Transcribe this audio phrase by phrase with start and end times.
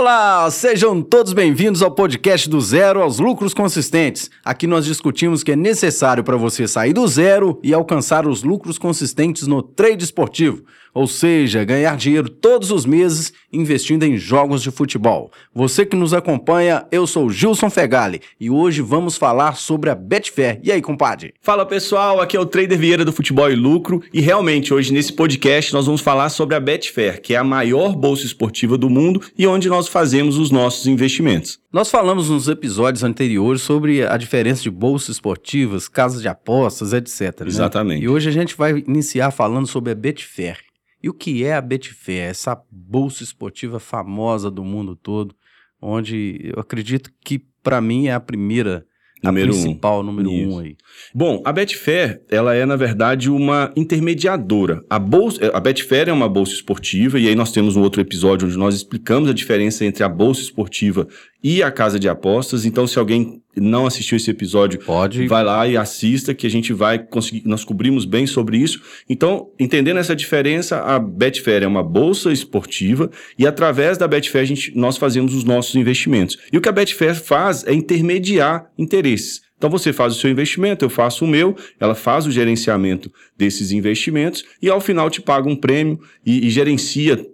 [0.00, 4.30] Olá, sejam todos bem-vindos ao podcast do Zero aos Lucros Consistentes.
[4.44, 8.78] Aqui nós discutimos que é necessário para você sair do zero e alcançar os lucros
[8.78, 10.62] consistentes no trade esportivo,
[10.94, 15.32] ou seja, ganhar dinheiro todos os meses investindo em jogos de futebol.
[15.52, 20.60] Você que nos acompanha, eu sou Gilson Fegali e hoje vamos falar sobre a Betfair.
[20.62, 21.34] E aí, compadre?
[21.40, 25.12] Fala pessoal, aqui é o Trader Vieira do Futebol e Lucro e realmente hoje nesse
[25.12, 29.20] podcast nós vamos falar sobre a Betfair, que é a maior bolsa esportiva do mundo
[29.36, 31.60] e onde nós fazemos os nossos investimentos.
[31.72, 37.40] Nós falamos nos episódios anteriores sobre a diferença de bolsas esportivas, casas de apostas, etc.
[37.40, 37.48] Né?
[37.48, 38.02] Exatamente.
[38.02, 40.58] E hoje a gente vai iniciar falando sobre a Betfair.
[41.02, 42.30] E o que é a Betfair?
[42.30, 45.34] Essa bolsa esportiva famosa do mundo todo,
[45.80, 48.86] onde eu acredito que para mim é a primeira
[49.22, 50.02] Número a principal, um.
[50.04, 50.50] número Isso.
[50.50, 50.76] um aí.
[51.14, 54.84] Bom, a Betfair, ela é na verdade uma intermediadora.
[54.88, 58.46] A bolsa, a Betfair é uma bolsa esportiva e aí nós temos um outro episódio
[58.46, 61.08] onde nós explicamos a diferença entre a bolsa esportiva
[61.42, 62.64] e a casa de apostas.
[62.64, 65.26] Então, se alguém não assistiu esse episódio, Pode.
[65.26, 68.80] vai lá e assista que a gente vai conseguir, nós cobrimos bem sobre isso.
[69.08, 74.46] Então, entendendo essa diferença, a Betfair é uma bolsa esportiva e através da Betfair a
[74.46, 76.38] gente, nós fazemos os nossos investimentos.
[76.52, 79.42] E o que a Betfair faz é intermediar interesses.
[79.56, 83.72] Então você faz o seu investimento, eu faço o meu, ela faz o gerenciamento desses
[83.72, 87.26] investimentos e ao final te paga um prêmio e, e gerencia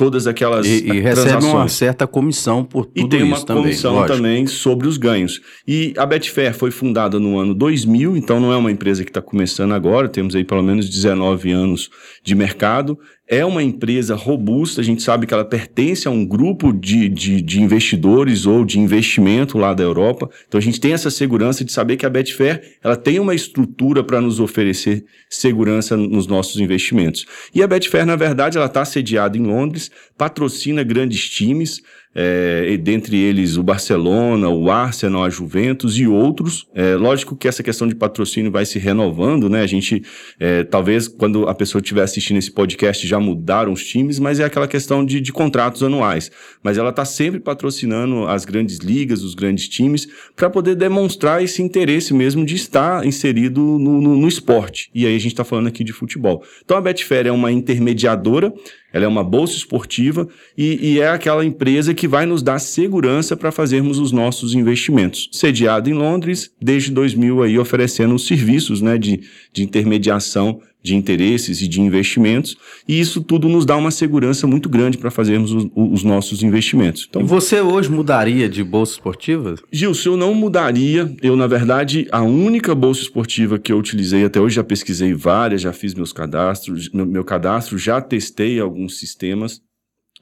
[0.00, 3.62] todas aquelas E, e recebe uma certa comissão por tudo E tem uma isso também.
[3.64, 5.42] comissão também sobre os ganhos.
[5.68, 9.20] E a Betfair foi fundada no ano 2000, então não é uma empresa que está
[9.20, 11.90] começando agora, temos aí pelo menos 19 anos
[12.24, 12.98] de mercado.
[13.32, 17.40] É uma empresa robusta, a gente sabe que ela pertence a um grupo de, de,
[17.40, 20.28] de investidores ou de investimento lá da Europa.
[20.48, 24.02] Então a gente tem essa segurança de saber que a Betfair ela tem uma estrutura
[24.02, 27.24] para nos oferecer segurança nos nossos investimentos.
[27.54, 31.80] E a Betfair, na verdade, ela está sediada em Londres, patrocina grandes times,
[32.14, 36.66] é, dentre eles o Barcelona, o Arsenal, a Juventus e outros.
[36.74, 39.62] É, lógico que essa questão de patrocínio vai se renovando, né?
[39.62, 40.02] A gente,
[40.38, 44.44] é, talvez, quando a pessoa estiver assistindo esse podcast, já mudaram os times, mas é
[44.44, 46.30] aquela questão de, de contratos anuais.
[46.62, 51.62] Mas ela está sempre patrocinando as grandes ligas, os grandes times, para poder demonstrar esse
[51.62, 54.90] interesse mesmo de estar inserido no, no, no esporte.
[54.94, 56.42] E aí a gente está falando aqui de futebol.
[56.64, 58.52] Então a Betfair é uma intermediadora
[58.92, 63.36] ela é uma bolsa esportiva e, e é aquela empresa que vai nos dar segurança
[63.36, 65.28] para fazermos os nossos investimentos.
[65.32, 69.20] Sediada em Londres, desde 2000 aí oferecendo os serviços né, de,
[69.52, 72.56] de intermediação de interesses e de investimentos.
[72.88, 77.06] E isso tudo nos dá uma segurança muito grande para fazermos os, os nossos investimentos.
[77.08, 79.56] Então, E você hoje mudaria de bolsa esportiva?
[79.70, 81.14] Gilson, eu não mudaria.
[81.22, 85.60] Eu, na verdade, a única bolsa esportiva que eu utilizei até hoje, já pesquisei várias,
[85.60, 89.60] já fiz meus cadastros, meu, meu cadastro, já testei alguns sistemas.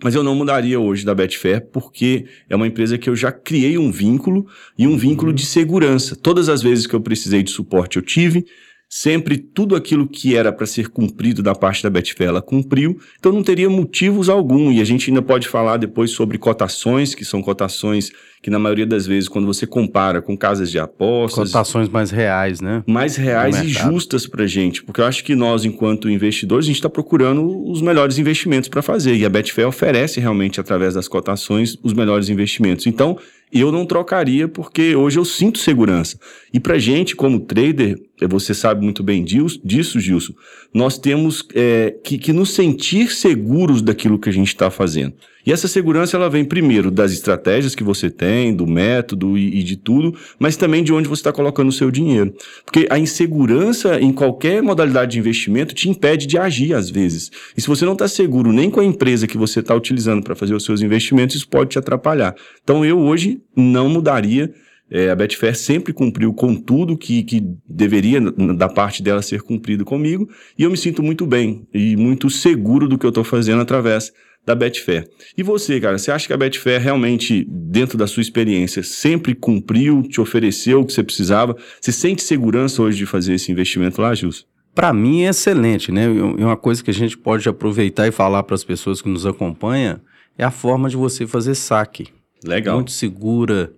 [0.03, 3.77] Mas eu não mudaria hoje da Betfair porque é uma empresa que eu já criei
[3.77, 4.47] um vínculo
[4.79, 6.15] e um vínculo de segurança.
[6.15, 8.45] Todas as vezes que eu precisei de suporte eu tive,
[8.89, 13.31] sempre tudo aquilo que era para ser cumprido da parte da Betfair ela cumpriu, então
[13.31, 14.73] não teria motivos algum.
[14.73, 18.11] E a gente ainda pode falar depois sobre cotações, que são cotações
[18.41, 22.61] que na maioria das vezes quando você compara com casas de apostas, Cotações mais reais,
[22.61, 22.85] né?
[22.87, 26.77] mais reais e justas para gente, porque eu acho que nós, enquanto investidores, a gente
[26.77, 31.77] está procurando os melhores investimentos para fazer e a Betfair oferece realmente através das cotações
[31.83, 32.87] os melhores investimentos.
[32.87, 33.19] Então,
[33.53, 36.19] eu não trocaria porque hoje eu sinto segurança.
[36.53, 40.35] E para gente, como trader, eh, você sabe muito bem disso Gilson,
[40.73, 45.15] nós temos eh, que, que nos sentir seguros daquilo que a gente está fazendo.
[45.47, 49.63] E essa segurança ela vem primeiro das estratégias que você tem, do método e, e
[49.63, 52.35] de tudo, mas também de onde você está colocando o seu dinheiro.
[52.67, 57.31] Porque a insegurança em qualquer modalidade de investimento te impede de agir às vezes.
[57.57, 60.35] E se você não está seguro nem com a empresa que você está utilizando para
[60.35, 62.35] fazer os seus investimentos, isso pode te atrapalhar.
[62.63, 64.53] Então eu hoje não mudaria.
[64.91, 69.85] É, a Betfair sempre cumpriu com tudo que, que deveria, da parte dela, ser cumprido
[69.85, 70.29] comigo,
[70.59, 74.13] e eu me sinto muito bem e muito seguro do que eu estou fazendo através
[74.47, 75.07] da Betfair.
[75.37, 80.03] E você, cara, você acha que a Betfair realmente, dentro da sua experiência, sempre cumpriu,
[80.03, 81.55] te ofereceu o que você precisava?
[81.79, 84.45] Você sente segurança hoje de fazer esse investimento lá, Gilson?
[84.75, 86.05] Para mim é excelente, né?
[86.05, 89.27] E uma coisa que a gente pode aproveitar e falar para as pessoas que nos
[89.27, 90.01] acompanham
[90.39, 92.07] é a forma de você fazer saque.
[92.45, 92.77] Legal.
[92.77, 93.73] Muito segura,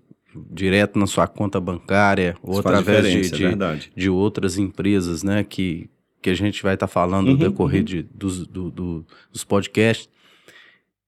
[0.50, 3.93] direto na sua conta bancária, ou Isso através de, é de, verdade.
[3.97, 5.43] de outras empresas, né?
[5.44, 5.88] Que,
[6.23, 7.85] que a gente vai estar falando Uhum, no decorrer uhum.
[7.85, 10.09] de, dos, do- do- dos podcasts.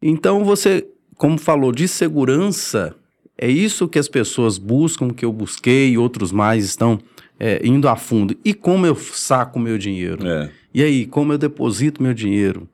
[0.01, 0.87] Então você,
[1.17, 2.95] como falou, de segurança,
[3.39, 6.99] é isso que as pessoas buscam, que eu busquei e outros mais estão
[7.39, 8.37] é, indo a fundo.
[8.45, 10.27] E como eu saco meu dinheiro?
[10.27, 10.51] É.
[10.75, 12.69] E aí, como eu deposito meu dinheiro?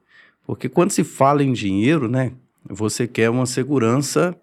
[0.46, 2.32] Porque quando se fala em dinheiro, né?
[2.70, 4.36] você quer uma segurança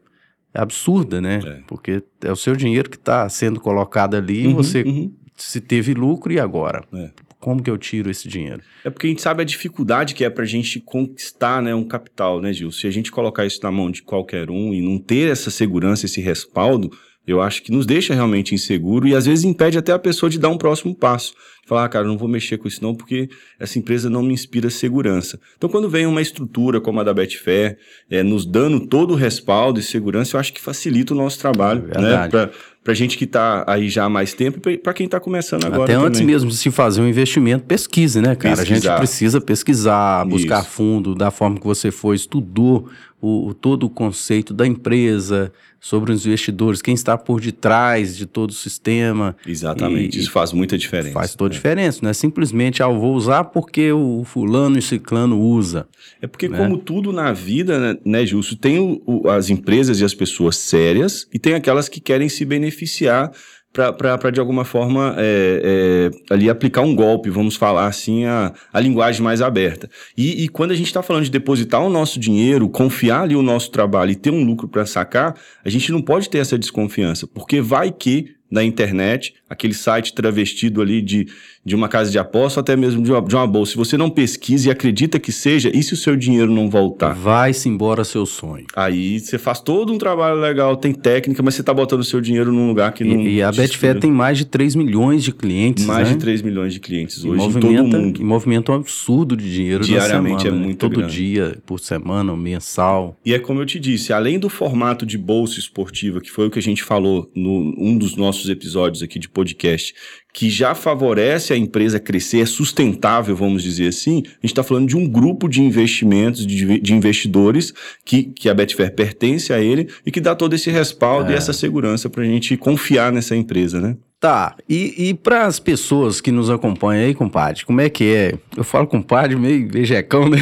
[0.62, 1.40] absurda, né?
[1.46, 1.62] É.
[1.68, 5.14] Porque é o seu dinheiro que está sendo colocado ali e Uhum, você uhum.
[5.36, 6.84] se teve lucro e agora?
[6.94, 7.10] É.
[7.40, 8.62] Como que eu tiro esse dinheiro?
[8.84, 12.42] É porque a gente sabe a dificuldade que é pra gente conquistar né, um capital,
[12.42, 12.72] né, Gil?
[12.72, 16.08] Se a gente colocar isso na mão de qualquer um e não ter essa segurança,
[16.08, 16.90] esse respaldo,
[17.28, 20.38] eu acho que nos deixa realmente inseguro e às vezes impede até a pessoa de
[20.40, 21.34] dar um próximo passo.
[21.68, 23.28] Falar, ah, cara, não vou mexer com isso não porque
[23.60, 25.40] essa empresa não me inspira segurança.
[25.58, 29.80] Então, quando vem uma estrutura como a da Betfair, é, nos dando todo o respaldo
[29.80, 32.28] e segurança, eu acho que facilita o nosso trabalho, É né?
[32.30, 32.52] Pra,
[32.84, 35.86] pra gente que está aí já há mais tempo e para quem está começando agora
[35.86, 36.36] Até antes também.
[36.36, 38.54] mesmo de se fazer um investimento, pesquise, né, cara?
[38.54, 38.98] A gente Pesquisar.
[38.98, 40.70] precisa pesquisar, buscar Isso.
[40.70, 42.88] fundo, da forma que você foi, estudou
[43.26, 48.26] o, o- todo o conceito da empresa, sobre os investidores, quem está por detrás de
[48.26, 49.36] todo o sistema.
[49.46, 51.14] Exatamente, E- isso faz muita diferença.
[51.14, 51.56] Faz toda a né?
[51.56, 55.88] diferença, não é simplesmente, ah, eu vou usar porque o fulano e ciclano usa.
[56.22, 56.58] É porque, né?
[56.58, 60.56] como tudo na vida, né, né Justo, tem o- o- as empresas e as pessoas
[60.58, 63.32] sérias e tem aquelas que querem se beneficiar
[63.76, 68.80] para, de alguma forma, é, é, ali aplicar um golpe, vamos falar assim, a, a
[68.80, 69.90] linguagem mais aberta.
[70.18, 73.42] E, e quando a gente está falando de depositar o nosso dinheiro, confiar ali o
[73.42, 77.28] nosso trabalho e ter um lucro para sacar, a gente não pode ter essa desconfiança,
[77.28, 81.28] porque vai que na internet, aquele site travestido ali de,
[81.64, 83.72] de uma casa de aposta, até mesmo de uma, de uma bolsa.
[83.72, 87.14] Se você não pesquisa e acredita que seja, e se o seu dinheiro não voltar?
[87.14, 88.66] Vai-se embora seu sonho.
[88.76, 92.20] Aí você faz todo um trabalho legal, tem técnica, mas você está botando o seu
[92.22, 93.22] dinheiro num lugar que não.
[93.22, 96.16] E, e a Betfair tem mais de 3 milhões de clientes, mais né?
[96.16, 98.24] de 3 milhões de clientes E hoje em todo movimenta, o e mundo.
[98.26, 100.66] movimenta um absurdo de dinheiro Diariamente semana, é né?
[100.66, 101.16] muito Todo grande.
[101.16, 103.18] dia, por semana, mensal.
[103.26, 106.50] E é como eu te disse, além do formato de bolsa esportiva, que foi o
[106.52, 109.94] que a gente falou no um dos nossos episódios aqui de podcast,
[110.34, 114.88] que já favorece a empresa crescer, é sustentável, vamos dizer assim, a gente está falando
[114.88, 117.74] de um grupo de investimentos, de, de investidores,
[118.04, 121.34] que, que a Betfair pertence a ele e que dá todo esse respaldo É.
[121.34, 123.96] e essa segurança para a gente confiar nessa empresa, né?
[124.20, 128.34] Tá, e, e para as pessoas que nos acompanham aí, compadre, como é que é?
[128.58, 130.38] Eu falo compadre meio vejecão, né?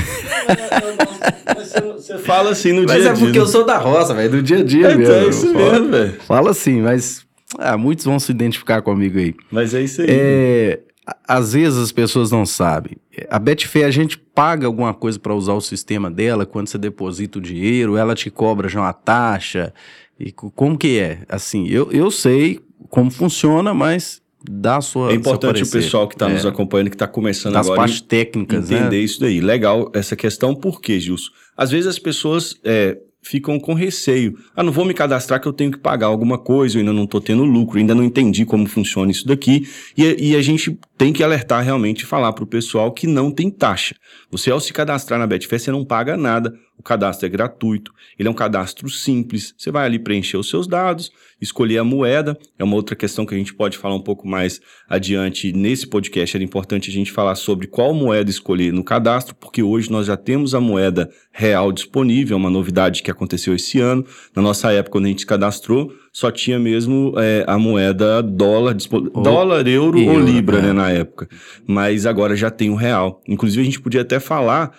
[1.97, 3.25] Você fala assim no Mas dia é a dia.
[3.25, 5.13] porque eu sou da roça, velho, do dia a dia É, mesmo.
[5.13, 6.13] é isso mesmo, velho.
[6.27, 7.22] Fala assim, mas
[7.59, 9.33] ah, muitos vão se identificar comigo aí.
[9.51, 10.07] Mas é isso aí.
[10.09, 12.97] É, a- às vezes as pessoas não sabem.
[13.29, 17.39] A Betfair, a gente paga alguma coisa para usar o sistema dela quando você deposita
[17.39, 19.73] o dinheiro, ela te cobra já uma taxa.
[20.19, 21.19] E co- como que é?
[21.29, 22.59] Assim, eu, eu sei
[22.89, 25.11] como funciona, mas dá a sua.
[25.11, 28.01] É importante o pessoal que está É, nos acompanhando, que está começando Das agora, partes
[28.01, 29.03] técnicas, entender né?
[29.03, 29.39] isso daí.
[29.41, 31.31] Legal essa questão, por quê, Gilson?
[31.57, 34.37] Às vezes as pessoas é, ficam com receio.
[34.55, 37.05] Ah, não vou me cadastrar que eu tenho que pagar alguma coisa, eu ainda não
[37.05, 39.67] estou tendo lucro, ainda não entendi como funciona isso daqui.
[39.97, 43.31] E, e a gente tem que alertar realmente e falar para o pessoal que não
[43.31, 43.95] tem taxa.
[44.29, 46.53] Você, ao se cadastrar na Betfair, você não paga nada.
[46.77, 49.53] O cadastro é gratuito, ele é um cadastro simples.
[49.57, 52.37] Você vai ali preencher os seus dados, escolher a moeda.
[52.57, 54.59] É uma outra questão que a gente pode falar um pouco mais
[54.89, 56.35] adiante nesse podcast.
[56.35, 60.17] Era importante a gente falar sobre qual moeda escolher no cadastro, porque hoje nós já
[60.17, 64.05] temos a moeda real disponível, uma novidade que aconteceu esse ano.
[64.35, 68.77] Na nossa época, quando a gente se cadastrou, só tinha mesmo é, a moeda dólar,
[68.91, 70.67] Ou- dólar, euro, ou euro, libra, né?
[70.67, 71.27] né, na época.
[71.65, 73.19] Mas agora já tem o real.
[73.27, 74.71] Inclusive, a gente podia até falar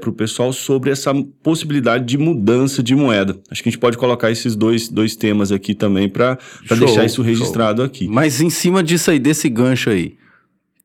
[0.00, 3.38] para o pessoal sobre essa possibilidade de mudança de moeda.
[3.50, 7.04] Acho que a gente pode colocar esses dois, dois temas aqui também para Show, deixar
[7.06, 7.24] isso show.
[7.24, 8.06] registrado aqui.
[8.08, 10.16] Mas em cima disso aí, desse gancho aí,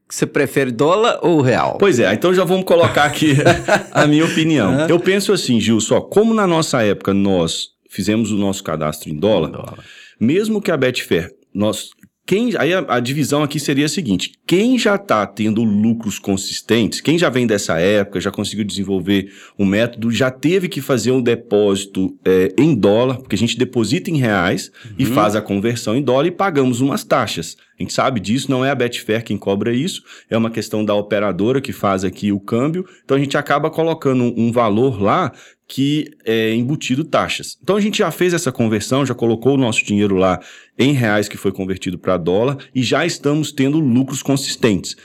[0.08, 1.78] você prefere dólar ou real?
[1.80, 3.34] Pois é, então já vamos colocar aqui
[3.92, 4.88] a minha opinião.
[4.88, 9.16] Eu penso assim, Gil, só como na nossa época nós fizemos o nosso cadastro em
[9.16, 9.84] dólar, Dólar.
[10.20, 11.90] mesmo que a Betfair, nós
[12.30, 17.02] quem aí a, a divisão aqui seria a seguinte: quem já está tendo lucros consistentes,
[17.02, 21.24] quem já vem dessa época, já conseguiu desenvolver um método, já teve que fazer um
[21.24, 26.04] depósito é, em dólar, porque a gente deposita em reais e faz a conversão em
[26.04, 27.58] dólar e pagamos umas taxas.
[27.80, 30.94] A gente sabe disso, não é a Betfair quem cobra isso, é uma questão da
[30.94, 32.86] operadora que faz aqui o câmbio.
[33.06, 35.32] Então a gente acaba colocando um, valor lá
[35.66, 37.58] que é embutido taxas.
[37.64, 40.42] Então a gente já fez essa conversão, já colocou o nosso dinheiro lá
[40.78, 44.98] em reais que foi convertido para dólar e já estamos tendo lucros consistentes.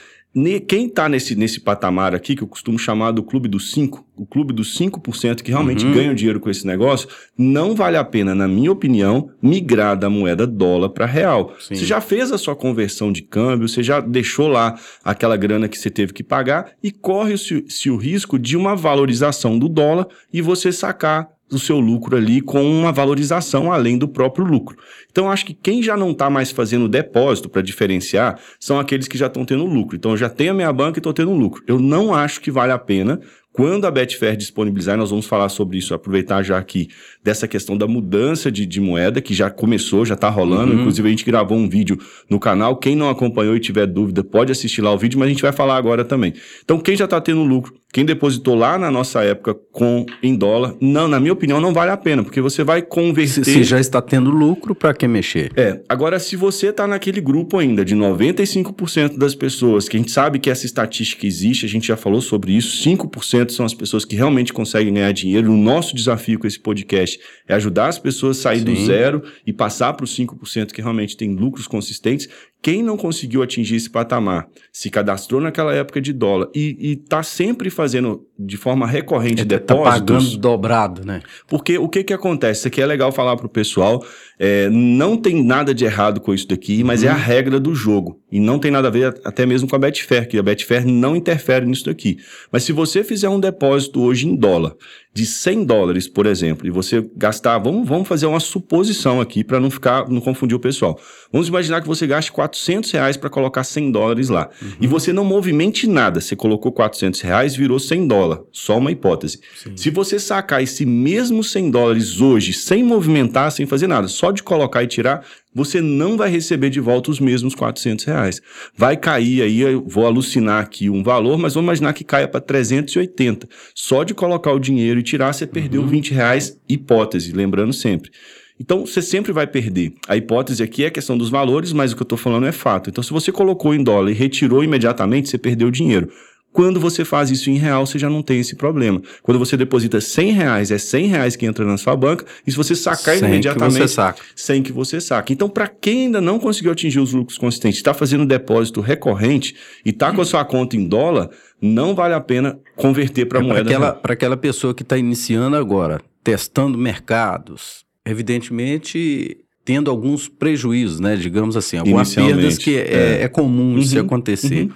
[0.67, 4.25] Quem está nesse, nesse patamar aqui, que eu costumo chamar do clube dos 5, o
[4.25, 5.93] clube dos 5% que realmente Uhum.
[5.93, 10.45] ganham dinheiro com esse negócio, não vale a pena, na minha opinião, migrar da moeda
[10.45, 11.53] dólar para real.
[11.59, 11.75] Sim.
[11.75, 15.77] Você já fez a sua conversão de câmbio, você já deixou lá aquela grana que
[15.77, 20.41] você teve que pagar e corre-se se o risco de uma valorização do dólar e
[20.41, 24.77] você sacar o seu lucro ali com uma valorização além do próprio lucro.
[25.11, 29.17] Então, acho que quem já não está mais fazendo depósito para diferenciar são aqueles que
[29.17, 29.95] já estão tendo lucro.
[29.95, 31.63] Então, eu já tenho a minha banca e estou tendo lucro.
[31.67, 33.19] Eu não acho que vale a pena
[33.55, 36.89] Quando a Betfair disponibilizar, nós vamos falar sobre isso, aproveitar já aqui,
[37.23, 40.73] dessa questão da mudança de, de moeda, que já começou, já está rolando.
[40.73, 40.79] Uhum.
[40.81, 41.97] Inclusive, a gente gravou um vídeo
[42.29, 42.75] no canal.
[42.75, 45.53] Quem não acompanhou e tiver dúvida, pode assistir lá o vídeo, mas a gente vai
[45.53, 46.33] falar agora também.
[46.65, 50.75] Então, quem já está tendo lucro, quem depositou lá na nossa época com em dólar,
[50.81, 53.45] não, na minha opinião, não vale a pena, porque você vai converter.
[53.45, 55.49] Se, se já está tendo lucro, para que mexer?
[55.55, 55.79] É.
[55.87, 60.39] Agora, se você está naquele grupo ainda de 95% das pessoas, que a gente sabe
[60.39, 64.13] que essa estatística existe, a gente já falou sobre isso, 5% são as pessoas que
[64.13, 65.49] realmente conseguem ganhar dinheiro.
[65.49, 68.65] O nosso desafio com esse podcast é ajudar as pessoas a sair Sim.
[68.65, 72.27] do zero e passar para os 5% que realmente tem lucros consistentes.
[72.65, 77.69] Quem não conseguiu atingir esse patamar, se cadastrou naquela época de dólar e está sempre
[77.69, 79.85] fazendo de forma recorrente é, depósitos...
[79.85, 81.21] Está pagando dobrado, né?
[81.47, 82.61] Porque o que, que acontece?
[82.61, 84.03] Isso aqui é legal falar para o pessoal.
[84.39, 87.09] É, não tem nada de errado com isso daqui, mas uhum.
[87.09, 88.19] é a regra do jogo.
[88.31, 91.15] E não tem nada a ver até mesmo com a Betfair, que a Betfair não
[91.15, 92.17] interfere nisso daqui.
[92.51, 94.75] Mas se você fizer um depósito hoje em dólar
[95.15, 99.61] de 100 dólares, por exemplo, e você gastar, vamos, vamos fazer uma suposição aqui para
[99.61, 100.99] não ficar, não confundir o pessoal.
[101.31, 104.49] Vamos imaginar que você gaste 400 reais para colocar 100 dólares lá.
[104.61, 104.71] Uhum.
[104.81, 106.19] E você não movimente nada.
[106.19, 108.43] Você colocou 400 reais, virou 100 dólares.
[108.51, 109.39] Só uma hipótese.
[109.55, 109.77] Sim.
[109.77, 114.43] Se você sacar esse mesmo 100 dólares hoje, sem movimentar, sem fazer nada, só de
[114.43, 118.41] colocar e tirar, você não vai receber de volta os mesmos 400 reais.
[118.75, 122.41] Vai cair aí, eu vou alucinar aqui um valor, mas vamos imaginar que caia para
[122.41, 123.47] 380.
[123.73, 125.87] Só de colocar o dinheiro e tirar, você perdeu uhum.
[125.87, 128.11] 20 reais, hipótese, lembrando sempre.
[128.59, 129.93] Então, você sempre vai perder.
[130.07, 132.51] A hipótese aqui é a questão dos valores, mas o que eu estou falando é
[132.51, 132.89] fato.
[132.89, 136.09] Então, se você colocou em dólar e retirou imediatamente, você perdeu o dinheiro.
[136.55, 139.01] Quando você faz isso em real, você já não tem esse problema.
[139.21, 142.55] Quando você deposita 100 reais, é 100 reais que entra na sua banca, e se
[142.55, 144.23] você sacar sem imediatamente, que você saca.
[144.33, 145.33] sem que você saque.
[145.33, 149.89] Então, para quem ainda não conseguiu atingir os lucros consistentes, está fazendo depósito recorrente e
[149.89, 151.29] está com a sua conta em dólar,
[151.61, 153.91] não vale a pena converter para é moeda.
[153.91, 161.17] Para aquela, pessoa que está iniciando agora, testando mercados, evidentemente tendo alguns prejuízos, né?
[161.17, 163.23] Digamos assim, algumas perdas que é, é.
[163.23, 164.67] é comum uhum, se acontecer.
[164.67, 164.71] Uhum.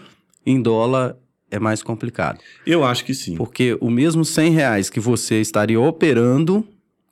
[0.46, 1.16] Em dólar,
[1.52, 2.40] é mais complicado.
[2.66, 3.36] Eu acho que sim.
[3.36, 6.66] Porque o mesmo 100 reais que você estaria operando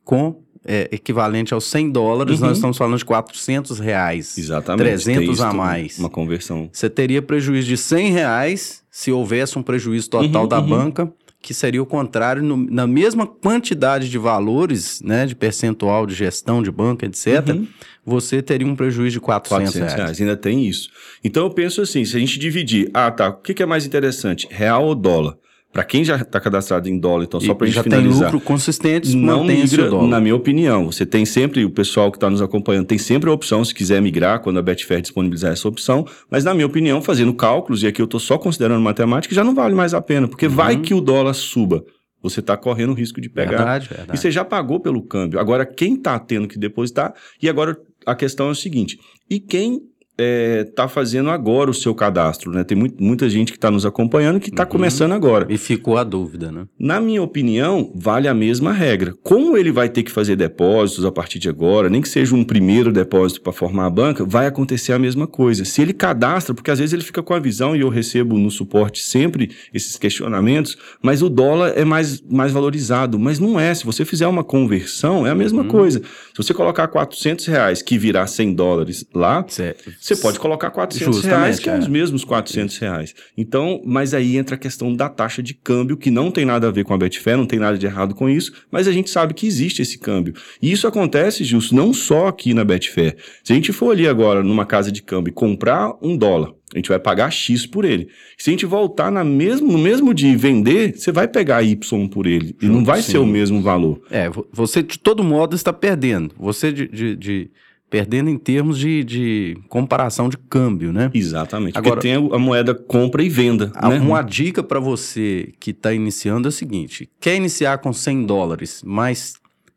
[0.03, 2.47] com é, equivalente aos 100 dólares, uhum.
[2.47, 4.37] nós estamos falando de 400 reais.
[4.37, 4.85] Exatamente.
[4.85, 5.97] 300 a mais.
[5.97, 6.69] Uma conversão.
[6.71, 10.67] Você teria prejuízo de 100 reais se houvesse um prejuízo total uhum, da uhum.
[10.67, 16.13] banca que seria o contrário, no, na mesma quantidade de valores, né, de percentual de
[16.13, 17.67] gestão de banco, etc., uhum.
[18.05, 19.95] você teria um prejuízo de 400, 400 reais.
[19.95, 20.21] reais.
[20.21, 20.89] Ainda tem isso.
[21.23, 23.85] Então eu penso assim, se a gente dividir, ah tá, o que, que é mais
[23.85, 25.37] interessante, real ou dólar?
[25.77, 28.11] Para quem já está cadastrado em dólar, então só para a gente já finalizar.
[28.11, 30.07] Já tem lucro consistente, não migra, dólar.
[30.07, 33.33] Na minha opinião, você tem sempre, o pessoal que está nos acompanhando, tem sempre a
[33.33, 37.31] opção, se quiser migrar, quando a Betfair disponibilizar essa opção, mas na minha opinião, fazendo
[37.31, 40.47] cálculos, e aqui eu estou só considerando matemática, já não vale mais a pena, porque
[40.47, 40.51] uhum.
[40.51, 41.85] vai que o dólar suba.
[42.23, 43.57] Você está correndo o risco de pegar.
[43.57, 44.11] Verdade, verdade.
[44.15, 45.39] E você já pagou pelo câmbio.
[45.39, 48.97] Agora, quem está tendo que depositar, e agora a questão é o seguinte:
[49.29, 49.83] e quem
[50.17, 52.63] está é, tá fazendo agora o seu cadastro, né?
[52.63, 54.69] Tem muito, muita gente que está nos acompanhando que está uhum.
[54.69, 55.45] começando agora.
[55.47, 56.65] E ficou a dúvida, né?
[56.79, 59.13] Na minha opinião, vale a mesma regra.
[59.21, 62.43] Como ele vai ter que fazer depósitos a partir de agora, nem que seja um
[62.43, 65.63] primeiro depósito para formar a banca, vai acontecer a mesma coisa.
[65.63, 68.49] Se ele cadastra, porque às vezes ele fica com a visão, e eu recebo no
[68.49, 73.19] suporte sempre esses questionamentos, mas o dólar é mais, mais valorizado.
[73.19, 73.73] Mas não é.
[73.75, 75.67] Se você fizer uma conversão, é a mesma uhum.
[75.67, 75.99] coisa.
[75.99, 81.15] Se você colocar 400 reais, que virar 100 dólares lá, certo você pode colocar 400
[81.15, 83.13] Justamente, reais, que é, é os mesmos 400 reais.
[83.37, 86.71] Então, mas aí entra a questão da taxa de câmbio, que não tem nada a
[86.71, 89.33] ver com a Betfair, não tem nada de errado com isso, mas a gente sabe
[89.33, 90.33] que existe esse câmbio.
[90.61, 93.17] E isso acontece, Gilson, não só aqui na Betfair.
[93.43, 96.77] Se a gente for ali agora numa casa de câmbio e comprar um dólar, a
[96.77, 98.09] gente vai pagar X por ele.
[98.37, 102.07] Se a gente voltar na mesmo, no mesmo dia e vender, você vai pegar Y
[102.09, 102.55] por ele.
[102.61, 103.11] E não vai Sim.
[103.13, 104.01] ser o mesmo valor.
[104.11, 106.35] É, você de todo modo está perdendo.
[106.37, 107.51] Você de, de, de
[107.89, 111.09] perdendo em termos de, de comparação de câmbio, né?
[111.13, 111.77] Exatamente.
[111.77, 113.71] Agora, porque tem a moeda compra e venda.
[113.81, 113.99] Né?
[113.99, 118.81] Uma dica para você que está iniciando é a seguinte: quer iniciar com 100 dólares,
[118.85, 119.35] mas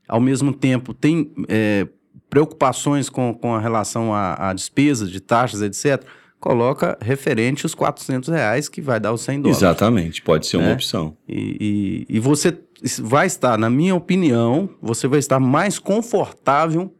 [0.08, 1.86] ao mesmo tempo tem é,
[2.28, 6.04] preocupações com, com a relação a, a despesas de taxas, etc.
[6.40, 9.58] Coloca referente os 400 reais que vai dar os 100 dólares.
[9.58, 10.72] Exatamente, pode ser uma né?
[10.72, 11.16] opção.
[11.28, 12.58] E, e, e você
[13.02, 16.94] vai estar, na minha opinião, você vai estar mais confortável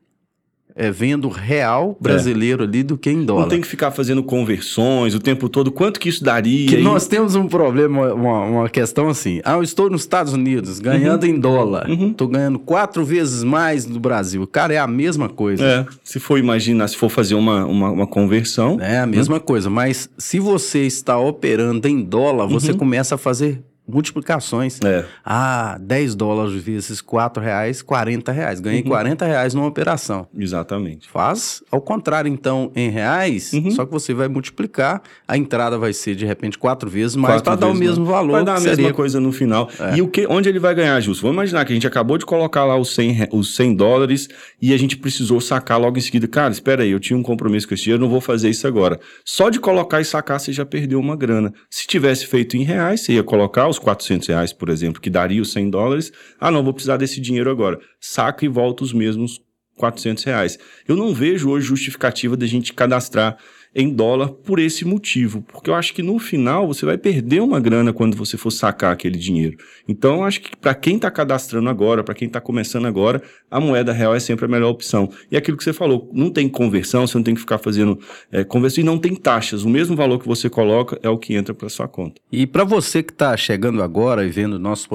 [0.80, 2.66] é, vendo real brasileiro é.
[2.66, 3.42] ali do que em dólar.
[3.42, 5.70] Não tem que ficar fazendo conversões o tempo todo.
[5.70, 6.66] Quanto que isso daria?
[6.66, 9.42] Que nós temos um problema, uma, uma, questão assim.
[9.44, 11.28] Ah, eu estou nos Estados Unidos ganhando uhum.
[11.28, 11.90] em dólar.
[11.90, 12.32] Estou uhum.
[12.32, 14.46] ganhando quatro vezes mais no Brasil.
[14.46, 15.62] Cara, é a mesma coisa.
[15.62, 18.78] É, se for imaginar, se for fazer uma, uma, uma conversão.
[18.80, 19.42] É a mesma uhum.
[19.42, 19.68] coisa.
[19.68, 22.78] Mas se você está operando em dólar, você uhum.
[22.78, 23.60] começa a fazer
[23.90, 24.78] multiplicações.
[24.85, 25.04] É.
[25.25, 28.61] Ah, 10 dólares vezes 4 reais, 40 reais.
[28.61, 30.26] Ganhei 40 reais numa operação.
[30.37, 31.09] Exatamente.
[31.09, 33.70] Faz ao contrário, então, em reais, Uhum.
[33.70, 37.56] só que você vai multiplicar, a entrada vai ser de repente quatro vezes mais para
[37.56, 38.11] dar o mesmo mais.
[38.16, 38.32] valor.
[38.32, 38.92] Vai dar a mesma seria- É.
[38.92, 39.68] coisa no final.
[39.94, 41.23] E o que, onde ele vai ganhar, Justo?
[41.23, 44.28] Vamos imaginar que a gente acabou de colocar lá os 100, re- os 100 dólares
[44.61, 46.26] e a gente precisou sacar logo em seguida.
[46.28, 48.99] Cara, espera aí, eu tinha um compromisso com esse dinheiro, não vou fazer isso agora.
[49.25, 51.52] Só de colocar e sacar, você já perdeu uma grana.
[51.70, 55.42] Se tivesse feito em reais, você ia colocar os 400 reais, por exemplo, que daria
[55.42, 56.12] os 100 dólares.
[56.38, 57.78] Ah, não, vou precisar desse dinheiro agora.
[58.00, 59.40] Saca e volta os mesmos
[59.76, 60.58] 400 reais.
[60.87, 63.38] Eu não vejo hoje justificativa da gente cadastrar
[63.74, 67.60] em dólar por esse motivo, porque eu acho que no final você vai perder uma
[67.60, 69.56] grana quando você for sacar aquele dinheiro.
[69.86, 73.60] Então, eu acho que para quem está cadastrando agora, para quem está começando agora, a
[73.60, 75.08] moeda real é sempre a melhor opção.
[75.30, 77.98] E aquilo que você falou, não tem conversão, você não tem que ficar fazendo
[78.32, 79.62] é, conversão e não tem taxas.
[79.62, 82.20] O mesmo valor que você coloca é o que entra para sua conta.
[82.32, 84.88] E para você que está chegando agora e vendo o nosso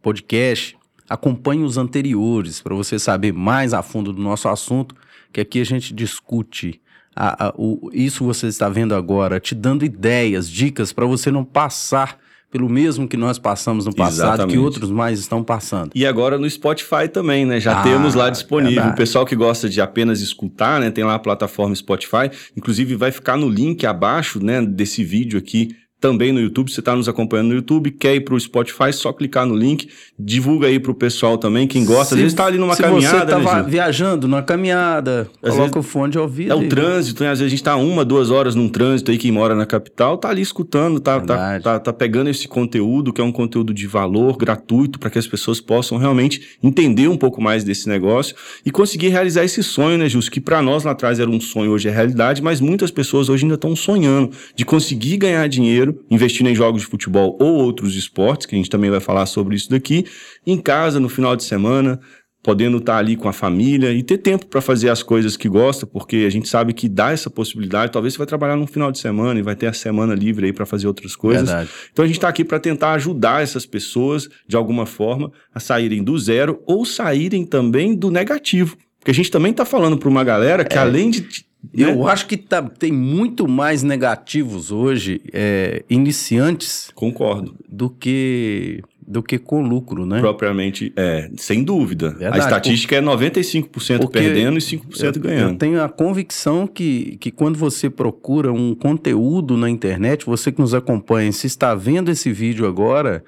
[0.00, 0.76] podcast,
[1.08, 4.94] acompanhe os anteriores para você saber mais a fundo do nosso assunto,
[5.32, 6.80] que aqui a gente discute
[7.14, 11.44] a- a- o- isso você está vendo agora, te dando ideias, dicas para você não
[11.44, 12.18] passar
[12.50, 14.52] pelo mesmo que nós passamos no passado, Exatamente.
[14.54, 15.92] que outros mais estão passando.
[15.94, 17.60] E agora no Spotify também, né?
[17.60, 18.74] Já Ah, temos lá disponível.
[18.74, 18.94] verdade.
[18.94, 20.90] O pessoal que gosta de apenas escutar, né?
[20.90, 22.28] Tem lá a plataforma Spotify.
[22.56, 24.60] Inclusive vai ficar no link abaixo, né?
[24.62, 25.76] Desse vídeo aqui.
[26.00, 29.12] Também no YouTube, você está nos acompanhando no YouTube, quer ir para o Spotify, só
[29.12, 29.88] clicar no link,
[30.18, 32.14] divulga aí para o pessoal também, quem gosta.
[32.14, 33.64] Às vezes está ali numa se caminhada, você né, está Gil?
[33.70, 36.52] viajando numa caminhada, Às coloca vezes o fone de ouvido.
[36.52, 37.30] É o e- trânsito, né?
[37.30, 40.16] Às vezes a gente tá uma, duas horas num trânsito aí, quem mora na capital,
[40.16, 43.86] tá ali escutando, tá, tá, tá, tá pegando esse conteúdo, que é um conteúdo de
[43.86, 48.70] valor, gratuito, para que as pessoas possam realmente entender um pouco mais desse negócio e
[48.70, 50.30] conseguir realizar esse sonho, né, Justo?
[50.30, 53.44] Que para nós lá atrás era um sonho, hoje é realidade, mas muitas pessoas hoje
[53.44, 58.46] ainda estão sonhando de conseguir ganhar dinheiro investindo em jogos de futebol ou outros esportes,
[58.46, 60.04] que a gente também vai falar sobre isso daqui,
[60.46, 62.00] em casa, no final de semana,
[62.42, 65.86] podendo estar ali com a família e ter tempo para fazer as coisas que gosta,
[65.86, 67.92] porque a gente sabe que dá essa possibilidade.
[67.92, 70.52] Talvez você vai trabalhar no final de semana e vai ter a semana livre aí
[70.52, 71.48] para fazer outras coisas.
[71.48, 71.70] Verdade.
[71.92, 76.02] Então a gente está aqui para tentar ajudar essas pessoas de alguma forma a saírem
[76.02, 80.24] do zero ou saírem também do negativo, porque a gente também está falando para uma
[80.24, 86.90] galera que além de Eu acho que tá- tem muito mais negativos hoje, é, iniciantes,
[86.94, 87.54] concordo.
[87.68, 90.20] do que, do que com lucro, né?
[90.20, 92.10] Propriamente, é, sem dúvida.
[92.10, 95.58] Verdade, a estatística é 95% porque perdendo e 5% Eu ganhando.
[95.58, 100.72] tenho a convicção que, que quando você procura um conteúdo na internet, você que nos
[100.74, 103.22] acompanha, se está vendo esse vídeo agora,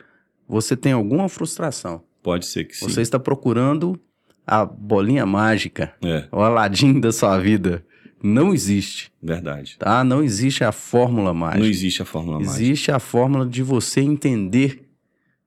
[0.49, 2.03] você tem alguma frustração.
[2.23, 2.89] Pode ser que sim.
[2.89, 3.99] Você está procurando
[4.47, 7.85] a bolinha mágica, É, o Aladim da sua vida.
[8.23, 9.77] Não existe, verdade.
[9.79, 10.05] tá?
[10.05, 11.61] Não existe a fórmula mágica.
[11.61, 12.55] Não existe a fórmula mágica.
[12.55, 14.89] Existe a fórmula de você entender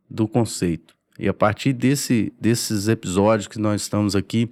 [0.09, 0.93] do conceito.
[1.17, 4.49] E a partir desse, desses episódios que nós estamos aqui,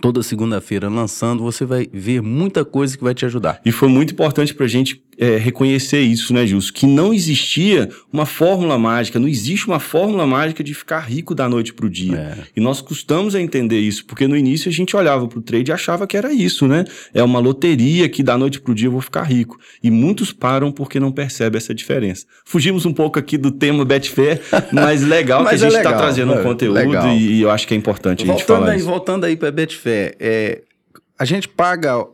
[0.00, 3.60] toda segunda-feira lançando, você vai ver muita coisa que vai te ajudar.
[3.64, 6.72] E foi muito importante pra gente é, reconhecer isso, né, Gilson?
[6.74, 11.48] Que não existia uma fórmula mágica, não existe uma fórmula mágica de ficar rico da
[11.48, 12.16] noite pro dia.
[12.16, 12.38] É.
[12.56, 15.72] E nós custamos a entender isso, porque no início a gente olhava pro trade e
[15.72, 16.84] achava que era isso, né?
[17.14, 19.60] É uma loteria que da noite pro dia eu vou ficar rico.
[19.80, 22.26] E muitos param porque não percebem essa diferença.
[22.44, 24.40] Fugimos um pouco aqui do tema Betfair,
[24.72, 27.42] mas legal Mas que a é gente está legal, trazendo um é, conteúdo e, e
[27.42, 28.86] eu acho que é importante a gente Voltando falar aí, isso.
[28.86, 30.62] voltando aí para Betfair, é,
[31.16, 32.04] a gente paga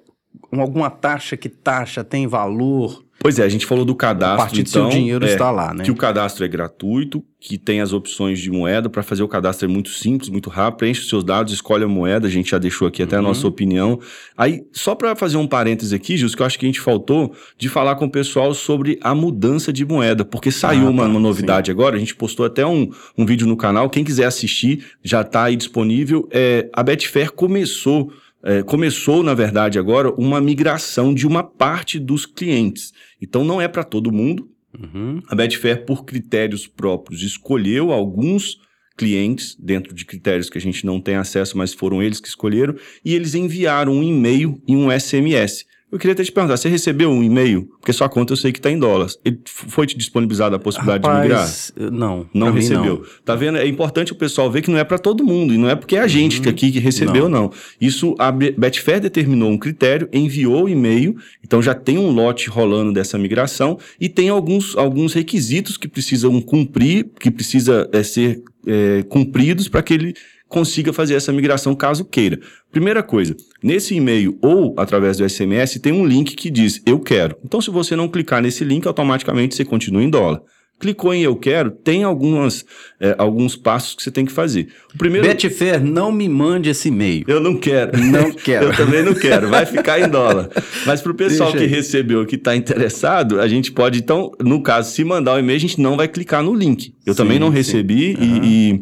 [0.53, 4.63] alguma taxa que taxa tem valor Pois é, a gente falou do cadastro, a partir
[4.63, 5.83] do então, seu dinheiro é, está lá, né?
[5.83, 8.89] Que o cadastro é gratuito, que tem as opções de moeda.
[8.89, 10.79] Para fazer o cadastro é muito simples, muito rápido.
[10.79, 12.29] Preenche os seus dados, escolhe a moeda.
[12.29, 13.27] A gente já deixou aqui até a Uhum.
[13.27, 13.99] nossa opinião.
[14.37, 17.35] Aí, só para fazer um parêntese aqui, Jus, que eu acho que a gente faltou
[17.59, 21.09] de falar com o pessoal sobre a mudança de moeda, porque saiu Ah, uma, tá,
[21.09, 21.97] uma novidade agora.
[21.97, 23.91] A gente postou até um, um vídeo no canal.
[23.91, 26.29] Quem quiser assistir, já está aí disponível.
[26.31, 28.13] É, a Betfair começou.
[28.43, 32.93] É, começou, na verdade, agora uma migração de uma parte dos clientes.
[33.21, 34.49] Então, não é para todo mundo,
[34.79, 35.21] Uhum.
[35.29, 38.59] a Betfair, por critérios próprios, escolheu alguns
[38.97, 42.75] clientes, dentro de critérios que a gente não tem acesso, mas foram eles que escolheram,
[43.05, 45.65] e eles enviaram um e-mail e um SMS.
[45.91, 47.67] Eu queria até te perguntar, você recebeu um e-mail?
[47.81, 49.19] Porque sua conta eu sei que está em dólares.
[49.25, 51.39] Ele foi te disponibilizada a possibilidade de migrar?
[51.39, 52.27] Rapaz, não.
[52.35, 53.05] Não recebeu.
[53.25, 53.57] Tá vendo?
[53.57, 55.55] É importante o pessoal ver que não é para todo mundo.
[55.55, 57.51] E não é porque é a gente que aqui que recebeu, não.
[57.81, 62.51] Isso, a Be- Betfair determinou um critério, enviou o e-mail, então já tem um lote
[62.51, 68.43] rolando dessa migração e tem alguns, alguns requisitos que precisam cumprir, que precisa é, ser
[68.67, 70.15] é, cumpridos para que ele
[70.49, 72.41] consiga fazer essa migração caso queira.
[72.73, 77.37] Primeira coisa, nesse e-mail ou através do SMS tem um link que diz eu quero.
[77.45, 80.41] Então se você não clicar nesse link, automaticamente você continua em dólar.
[80.79, 82.65] Clicou em Eu Quero, tem algumas,
[83.01, 84.69] é, alguns passos que você tem que fazer.
[84.95, 85.27] O primeiro...
[85.27, 87.25] Betfair, não me mande esse e-mail.
[87.27, 87.99] Eu não quero.
[87.99, 88.67] Não quero.
[88.71, 89.49] Eu também não quero.
[89.49, 90.49] Vai ficar em dólar.
[90.87, 91.81] Mas para o pessoal Deixa que aí.
[91.81, 95.61] recebeu, que está interessado, a gente pode, então, no caso, se mandar o e-mail, a
[95.61, 96.95] gente não vai clicar no link.
[97.05, 98.41] Eu sim, também não recebi uhum.
[98.45, 98.81] e, e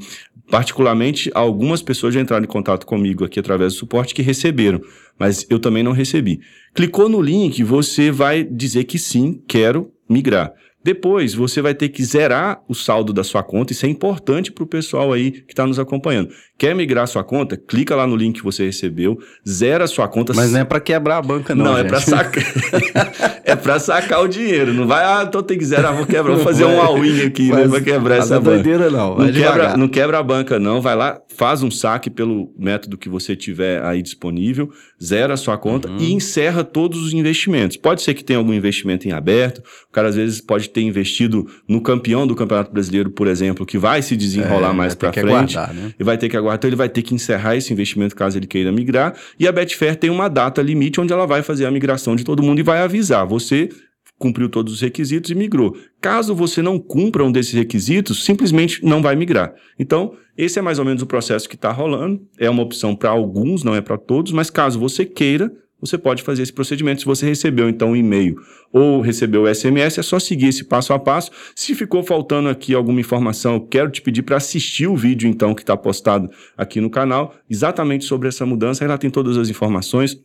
[0.51, 4.81] particularmente, algumas pessoas já entraram em contato comigo aqui através do suporte que receberam,
[5.19, 6.41] mas eu também não recebi.
[6.75, 10.53] Clicou no link, você vai dizer que sim, quero migrar.
[10.87, 13.73] Depois, você vai ter que zerar o saldo da sua conta.
[13.73, 16.29] Isso é importante para o pessoal aí que está nos acompanhando.
[16.57, 17.57] Quer migrar sua conta?
[17.57, 20.33] Clica lá no link que você recebeu, zera a sua conta.
[20.33, 21.65] Mas não é para quebrar a banca, não.
[21.65, 21.89] Não, é gente.
[21.91, 23.43] é para sacar.
[23.45, 24.73] é para sacar o dinheiro.
[24.73, 27.67] Não vai, ah, então tem que zerar, vou quebrar, vou fazer um all-in aqui, né,
[27.69, 28.63] para quebrar essa banca.
[28.63, 29.19] doideira, não.
[29.19, 30.81] Não quebra, não quebra a banca, não.
[30.81, 34.71] Vai lá, faz um saque pelo método que você tiver aí disponível,
[35.03, 35.99] zera a sua conta uhum.
[35.99, 37.77] e encerra todos os investimentos.
[37.77, 41.47] Pode ser que tenha algum investimento em aberto, o cara às vezes pode ter investido
[41.67, 45.57] no campeão do Campeonato Brasileiro, por exemplo, que vai se desenrolar é, mais para frente
[45.57, 45.95] aguardar, né?
[45.99, 46.59] e vai ter que aguardar.
[46.59, 49.15] Então ele vai ter que encerrar esse investimento caso ele queira migrar.
[49.41, 52.43] E a Betfair tem uma data limite onde ela vai fazer a migração de todo
[52.43, 53.27] mundo e vai avisar.
[53.27, 53.71] Você
[54.19, 55.75] cumpriu todos os requisitos e migrou.
[55.99, 59.55] Caso você não cumpra um desses requisitos, simplesmente não vai migrar.
[59.79, 62.21] Então, esse é mais ou menos o processo que está rolando.
[62.39, 66.23] É uma opção para alguns, não é para todos, mas caso você queira, você pode
[66.23, 67.01] fazer esse procedimento.
[67.01, 68.37] Se você recebeu, então, um e-mail
[68.73, 71.31] ou recebeu o SMS, é só seguir esse passo a passo.
[71.55, 75.55] Se ficou faltando aqui alguma informação, eu quero te pedir para assistir o vídeo, então,
[75.55, 78.87] que está postado aqui no canal, exatamente sobre essa mudança.
[78.87, 80.19] Lá tem todas as informações.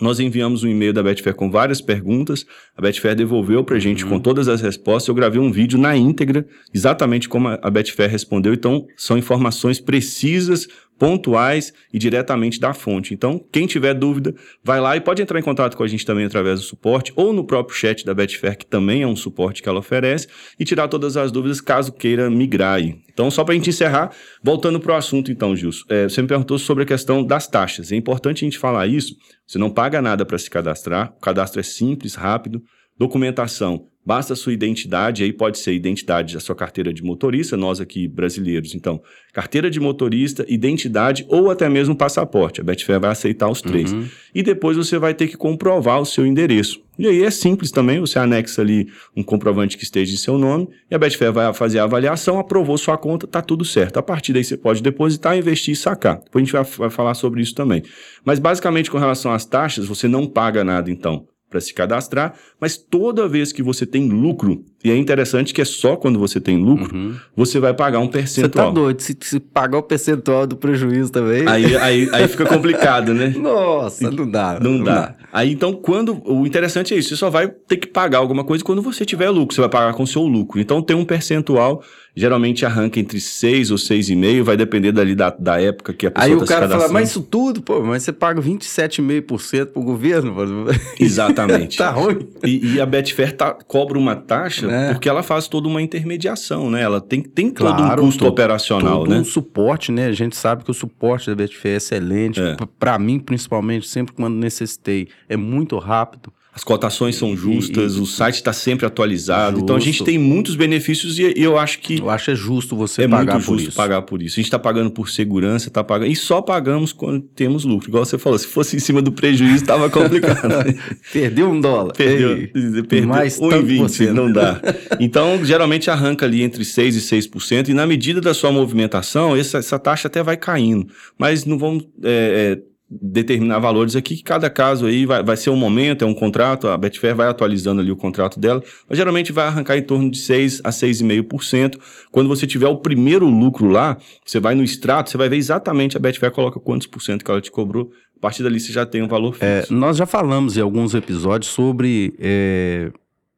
[0.00, 2.46] Nós enviamos um e-mail da Betfair com várias perguntas.
[2.74, 4.10] A Betfair devolveu para a gente uhum.
[4.10, 5.08] com todas as respostas.
[5.08, 8.54] Eu gravei um vídeo na íntegra, exatamente como a Betfair respondeu.
[8.54, 10.66] Então, são informações precisas
[11.00, 13.14] pontuais e diretamente da fonte.
[13.14, 16.26] Então, quem tiver dúvida, vai lá e pode entrar em contato com a gente também
[16.26, 19.68] através do suporte ou no próprio chat da Betfair, que também é um suporte que
[19.68, 23.00] ela oferece, e tirar todas as dúvidas caso queira migrar aí.
[23.10, 26.28] Então, só para a gente encerrar, voltando para o assunto então, Gilson, é, você me
[26.28, 27.90] perguntou sobre a questão das taxas.
[27.90, 31.60] É importante a gente falar isso, você não paga nada para se cadastrar, o cadastro
[31.60, 32.62] é simples, rápido,
[32.98, 37.80] documentação Basta a sua identidade, aí pode ser identidade da sua carteira de motorista, nós
[37.80, 39.00] aqui brasileiros, então,
[39.32, 42.60] carteira de motorista, identidade ou até mesmo passaporte.
[42.60, 43.92] A Betfair vai aceitar os três.
[43.92, 44.08] Uhum.
[44.34, 46.82] E depois você vai ter que comprovar o seu endereço.
[46.98, 50.68] E aí é simples também, você anexa ali um comprovante que esteja em seu nome
[50.90, 53.98] e a Betfair vai fazer a avaliação, aprovou sua conta, tá tudo certo.
[53.98, 56.16] A partir daí você pode depositar, investir e sacar.
[56.16, 57.84] Depois a gente vai, vai falar sobre isso também.
[58.24, 62.76] Mas basicamente com relação às taxas, você não paga nada então para se cadastrar, mas
[62.76, 66.56] toda vez que você tem lucro, e é interessante que é só quando você tem
[66.56, 67.16] lucro, uhum.
[67.36, 68.68] você vai pagar um percentual.
[68.68, 71.46] Você tá doido, se, se pagar o percentual do prejuízo também.
[71.48, 73.34] Aí, aí, aí fica complicado, né?
[73.36, 74.60] Nossa, não dá.
[74.60, 74.94] Não, não dá.
[74.94, 75.16] dá.
[75.32, 76.22] Aí então, quando.
[76.24, 79.28] O interessante é isso, você só vai ter que pagar alguma coisa quando você tiver
[79.28, 80.60] lucro, você vai pagar com o seu lucro.
[80.60, 81.82] Então tem um percentual
[82.20, 86.30] geralmente arranca entre 6 ou 6,5, vai depender dali da, da época que a pessoa
[86.30, 90.36] Aí o tá cara fala, mas isso tudo, pô, mas você paga 27,5% pro governo.
[91.00, 91.78] Exatamente.
[91.78, 92.28] tá ruim.
[92.44, 94.92] E, e a Betfair tá, cobra uma taxa é.
[94.92, 96.82] porque ela faz toda uma intermediação, né?
[96.82, 99.18] Ela tem, tem claro, todo um custo todo, operacional, todo né?
[99.18, 100.06] um suporte, né?
[100.06, 102.38] A gente sabe que o suporte da Betfair é excelente.
[102.38, 102.56] É.
[102.78, 106.30] Para mim, principalmente, sempre quando necessitei, é muito rápido.
[106.52, 109.52] As cotações são justas, e, o site está sempre atualizado.
[109.52, 109.62] Justo.
[109.62, 112.00] Então a gente tem muitos benefícios e, eu acho que.
[112.00, 113.76] Eu acho é justo você é pagar muito por justo isso.
[113.76, 114.34] pagar por isso.
[114.34, 116.10] A gente está pagando por segurança, está pagando.
[116.10, 117.88] E só pagamos quando temos lucro.
[117.88, 120.74] Igual você falou, se fosse em cima do prejuízo, estava complicado.
[121.12, 121.92] perdeu um dólar.
[121.92, 122.48] Perdeu,
[122.88, 124.10] perdeu mais 1,20.
[124.12, 124.60] Não dá.
[124.98, 129.58] Então, geralmente arranca ali entre 6% e 6%, e na medida da sua movimentação, essa,
[129.58, 130.86] essa taxa até vai caindo.
[131.16, 131.86] Mas não vamos.
[132.02, 136.06] É, é, determinar valores aqui, que cada caso aí vai, vai ser um momento, é
[136.06, 139.82] um contrato, a Betfair vai atualizando ali o contrato dela, mas geralmente vai arrancar em
[139.82, 141.78] torno de 6 a 6,5%.
[142.10, 145.96] Quando você tiver o primeiro lucro lá, você vai no extrato, você vai ver exatamente
[145.96, 147.92] a Betfair coloca quantos por cento que ela te cobrou.
[148.16, 149.72] A partir dali você já tem um valor é, fixo.
[149.72, 152.90] É, nós já falamos em alguns episódios sobre é,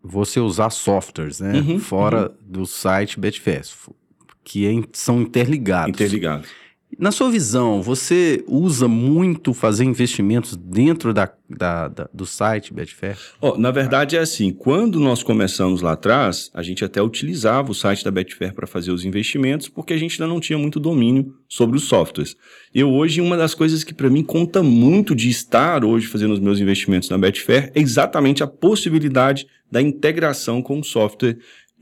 [0.03, 1.53] você usar softwares, né?
[1.53, 2.37] Uhum, fora uhum.
[2.41, 3.63] do site Betfair,
[4.43, 5.91] que é, são interligados.
[5.91, 6.62] Interligados.
[6.99, 13.17] Na sua visão, você usa muito fazer investimentos dentro da, da, da do site Betfair?
[13.41, 17.75] Oh, na verdade é assim, quando nós começamos lá atrás, a gente até utilizava o
[17.75, 21.35] site da Betfair para fazer os investimentos, porque a gente ainda não tinha muito domínio
[21.49, 22.37] sobre os softwares.
[22.75, 26.41] Eu hoje, uma das coisas que para mim conta muito de estar hoje fazendo os
[26.41, 31.39] meus investimentos na Betfair é exatamente a possibilidade da integração com o software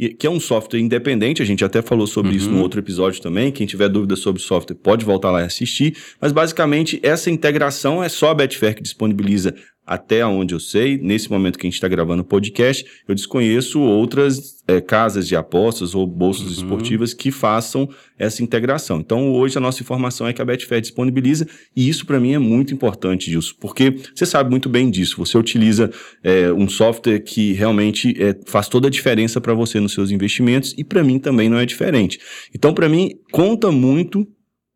[0.09, 2.37] que é um software independente, a gente até falou sobre uhum.
[2.37, 2.63] isso no uhum.
[2.63, 3.53] outro episódio também.
[3.53, 5.97] Quem tiver dúvida sobre software pode voltar lá e assistir.
[6.21, 9.55] Mas basicamente essa integração é só a Betfair que disponibiliza
[9.87, 13.81] até onde eu sei, nesse momento que a gente está gravando o podcast, eu desconheço
[13.81, 16.53] outras é, casas de apostas ou bolsas uhum.
[16.53, 17.89] esportivas que façam
[18.19, 19.01] essa integração.
[19.01, 22.39] Então, hoje a nossa informação é que a Betfair disponibiliza, e isso para mim é
[22.39, 25.17] muito importante, Gilson, porque você sabe muito bem disso.
[25.19, 25.91] Você utiliza
[26.23, 30.75] é, um software que realmente é, faz toda a diferença para você nos seus investimentos,
[30.79, 32.21] e para mim também não é diferente.
[32.55, 34.27] Então, para mim, conta muito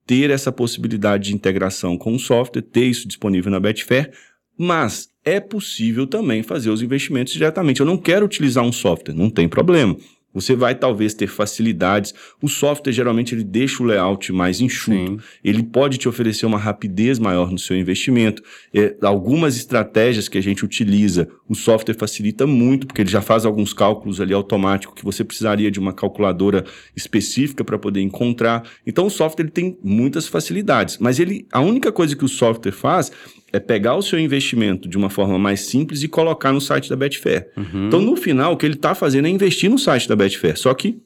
[0.06, 4.10] ter essa possibilidade de integração com o software, ter isso disponível na Betfair,
[4.58, 7.80] mas é possível também fazer os investimentos diretamente.
[7.80, 9.96] Eu não quero utilizar um software, não tem problema.
[10.34, 12.12] Você vai talvez ter facilidades.
[12.42, 14.96] O software geralmente ele deixa o layout mais enxuto.
[14.96, 15.18] Sim.
[15.44, 18.42] Ele pode te oferecer uma rapidez maior no seu investimento.
[18.74, 23.46] É, algumas estratégias que a gente utiliza, o software facilita muito, porque ele já faz
[23.46, 26.64] alguns cálculos ali automáticos que você precisaria de uma calculadora
[26.96, 28.68] específica para poder encontrar.
[28.84, 32.72] Então o software ele tem muitas facilidades, mas ele a única coisa que o software
[32.72, 33.12] faz
[33.54, 36.96] é pegar o seu investimento de uma forma mais simples e colocar no site da
[36.96, 37.48] Betfair.
[37.56, 37.86] Uhum.
[37.86, 40.74] Então, no final, o que ele está fazendo é investir no site da Betfair, só
[40.74, 41.00] que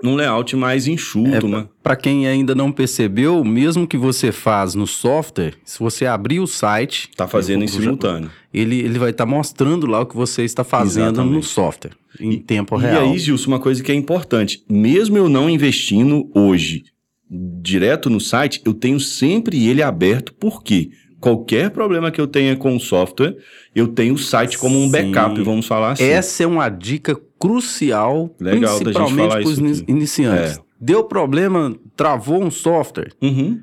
[0.00, 1.56] num layout mais enxuto.
[1.56, 6.38] É, Para quem ainda não percebeu, mesmo que você faz no software, se você abrir
[6.38, 7.08] o site...
[7.10, 8.30] Está fazendo em simultâneo.
[8.54, 11.34] Ele, ele vai estar tá mostrando lá o que você está fazendo Exatamente.
[11.34, 13.08] no software, em e, tempo real.
[13.08, 14.64] E aí, Gilson, uma coisa que é importante.
[14.70, 16.84] Mesmo eu não investindo hoje
[17.28, 20.32] direto no site, eu tenho sempre ele aberto.
[20.32, 20.90] Por quê?
[21.20, 23.36] Qualquer problema que eu tenha com o software,
[23.74, 25.12] eu tenho o site como um Sim.
[25.12, 26.04] backup, vamos falar assim.
[26.04, 30.56] Essa é uma dica crucial, Legal principalmente para os iniciantes.
[30.56, 30.60] É.
[30.80, 33.12] Deu problema, travou um software.
[33.22, 33.60] Uhum.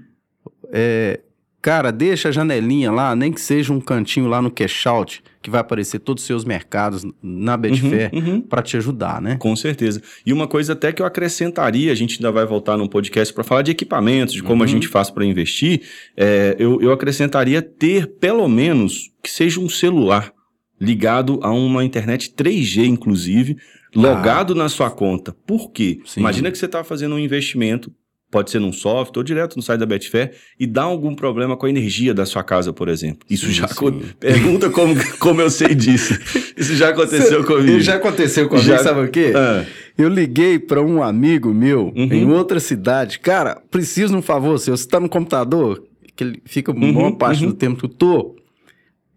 [0.71, 1.19] É,
[1.61, 5.49] cara, deixa a janelinha lá, nem que seja um cantinho lá no cash out que
[5.49, 8.41] vai aparecer todos os seus mercados na Betfair uhum, uhum.
[8.41, 9.37] para te ajudar, né?
[9.39, 10.01] Com certeza.
[10.25, 13.45] E uma coisa até que eu acrescentaria, a gente ainda vai voltar num podcast para
[13.45, 14.63] falar de equipamentos, de como uhum.
[14.63, 15.83] a gente faz para investir,
[16.17, 20.33] é, eu, eu acrescentaria ter pelo menos que seja um celular
[20.81, 23.55] ligado a uma internet 3G, inclusive,
[23.95, 24.57] logado ah.
[24.57, 25.33] na sua conta.
[25.45, 26.01] Por quê?
[26.05, 26.19] Sim.
[26.19, 27.89] Imagina que você está fazendo um investimento
[28.29, 31.65] pode ser num software ou direto no site da Betfair e dá algum problema com
[31.65, 33.19] a energia da sua casa, por exemplo.
[33.29, 34.01] Isso sim, já sim.
[34.19, 36.17] pergunta como, como eu sei disso.
[36.57, 37.79] Isso já aconteceu Cê, comigo.
[37.79, 38.79] Já aconteceu comigo, já...
[38.79, 39.31] sabe o quê?
[39.35, 39.65] Ah.
[39.97, 42.13] Eu liguei para um amigo meu uhum.
[42.13, 43.19] em outra cidade.
[43.19, 44.75] Cara, preciso de um favor seu.
[44.75, 45.83] Você está no computador,
[46.15, 47.51] que ele fica uhum, boa parte uhum.
[47.51, 48.35] do tempo que eu tô.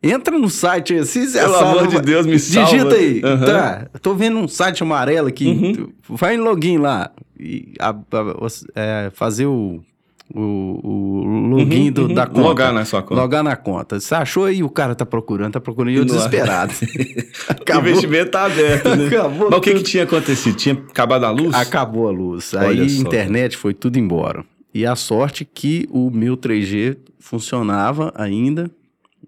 [0.03, 2.71] Entra no site aí, se Pelo amor de Deus, me salva.
[2.71, 3.21] Digita aí.
[3.21, 5.47] Tá, tô vendo um site amarelo aqui.
[5.47, 5.93] Uhum.
[6.09, 7.95] Vai em login lá e a, a,
[8.75, 9.81] é, fazer o,
[10.33, 12.15] o, o login uhum, do, uhum.
[12.15, 12.41] da conta.
[12.41, 13.21] Logar na sua conta.
[13.21, 13.99] Logar na conta.
[13.99, 16.75] Você achou aí, o cara tá procurando, tá procurando, e eu desesperado.
[16.79, 19.07] o investimento tá aberto, né?
[19.07, 20.57] Acabou Mas o que, que tinha acontecido?
[20.57, 21.55] Tinha acabado a luz?
[21.55, 22.53] Acabou a luz.
[22.55, 24.45] Olha aí a internet foi tudo embora.
[24.73, 28.71] E a sorte que o meu 3G funcionava ainda,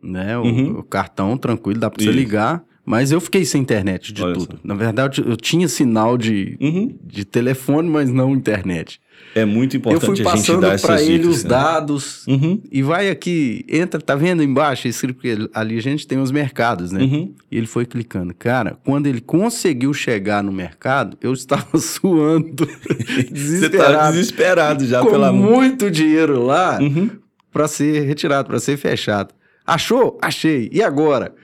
[0.02, 0.38] né?
[0.38, 0.78] O, uhum.
[0.78, 2.62] o cartão tranquilo, dá pra você ligar.
[2.84, 4.56] Mas eu fiquei sem internet de Olha tudo.
[4.56, 4.60] Só.
[4.64, 6.98] Na verdade, eu tinha sinal de, uhum.
[7.04, 9.00] de telefone, mas não internet.
[9.34, 11.50] É muito importante eu fui passando para ele dicas, os né?
[11.50, 12.60] dados uhum.
[12.70, 16.92] e vai aqui, entra, tá vendo embaixo escrito porque ali a gente tem os mercados,
[16.92, 17.02] né?
[17.02, 17.34] Uhum.
[17.50, 18.34] E ele foi clicando.
[18.34, 22.66] Cara, quando ele conseguiu chegar no mercado, eu estava suando,
[23.30, 23.92] desesperado.
[23.92, 27.10] Você tá desesperado já com pela muito dinheiro lá uhum.
[27.50, 29.32] para ser retirado, para ser fechado.
[29.64, 30.18] Achou?
[30.20, 30.68] Achei.
[30.72, 31.34] E agora?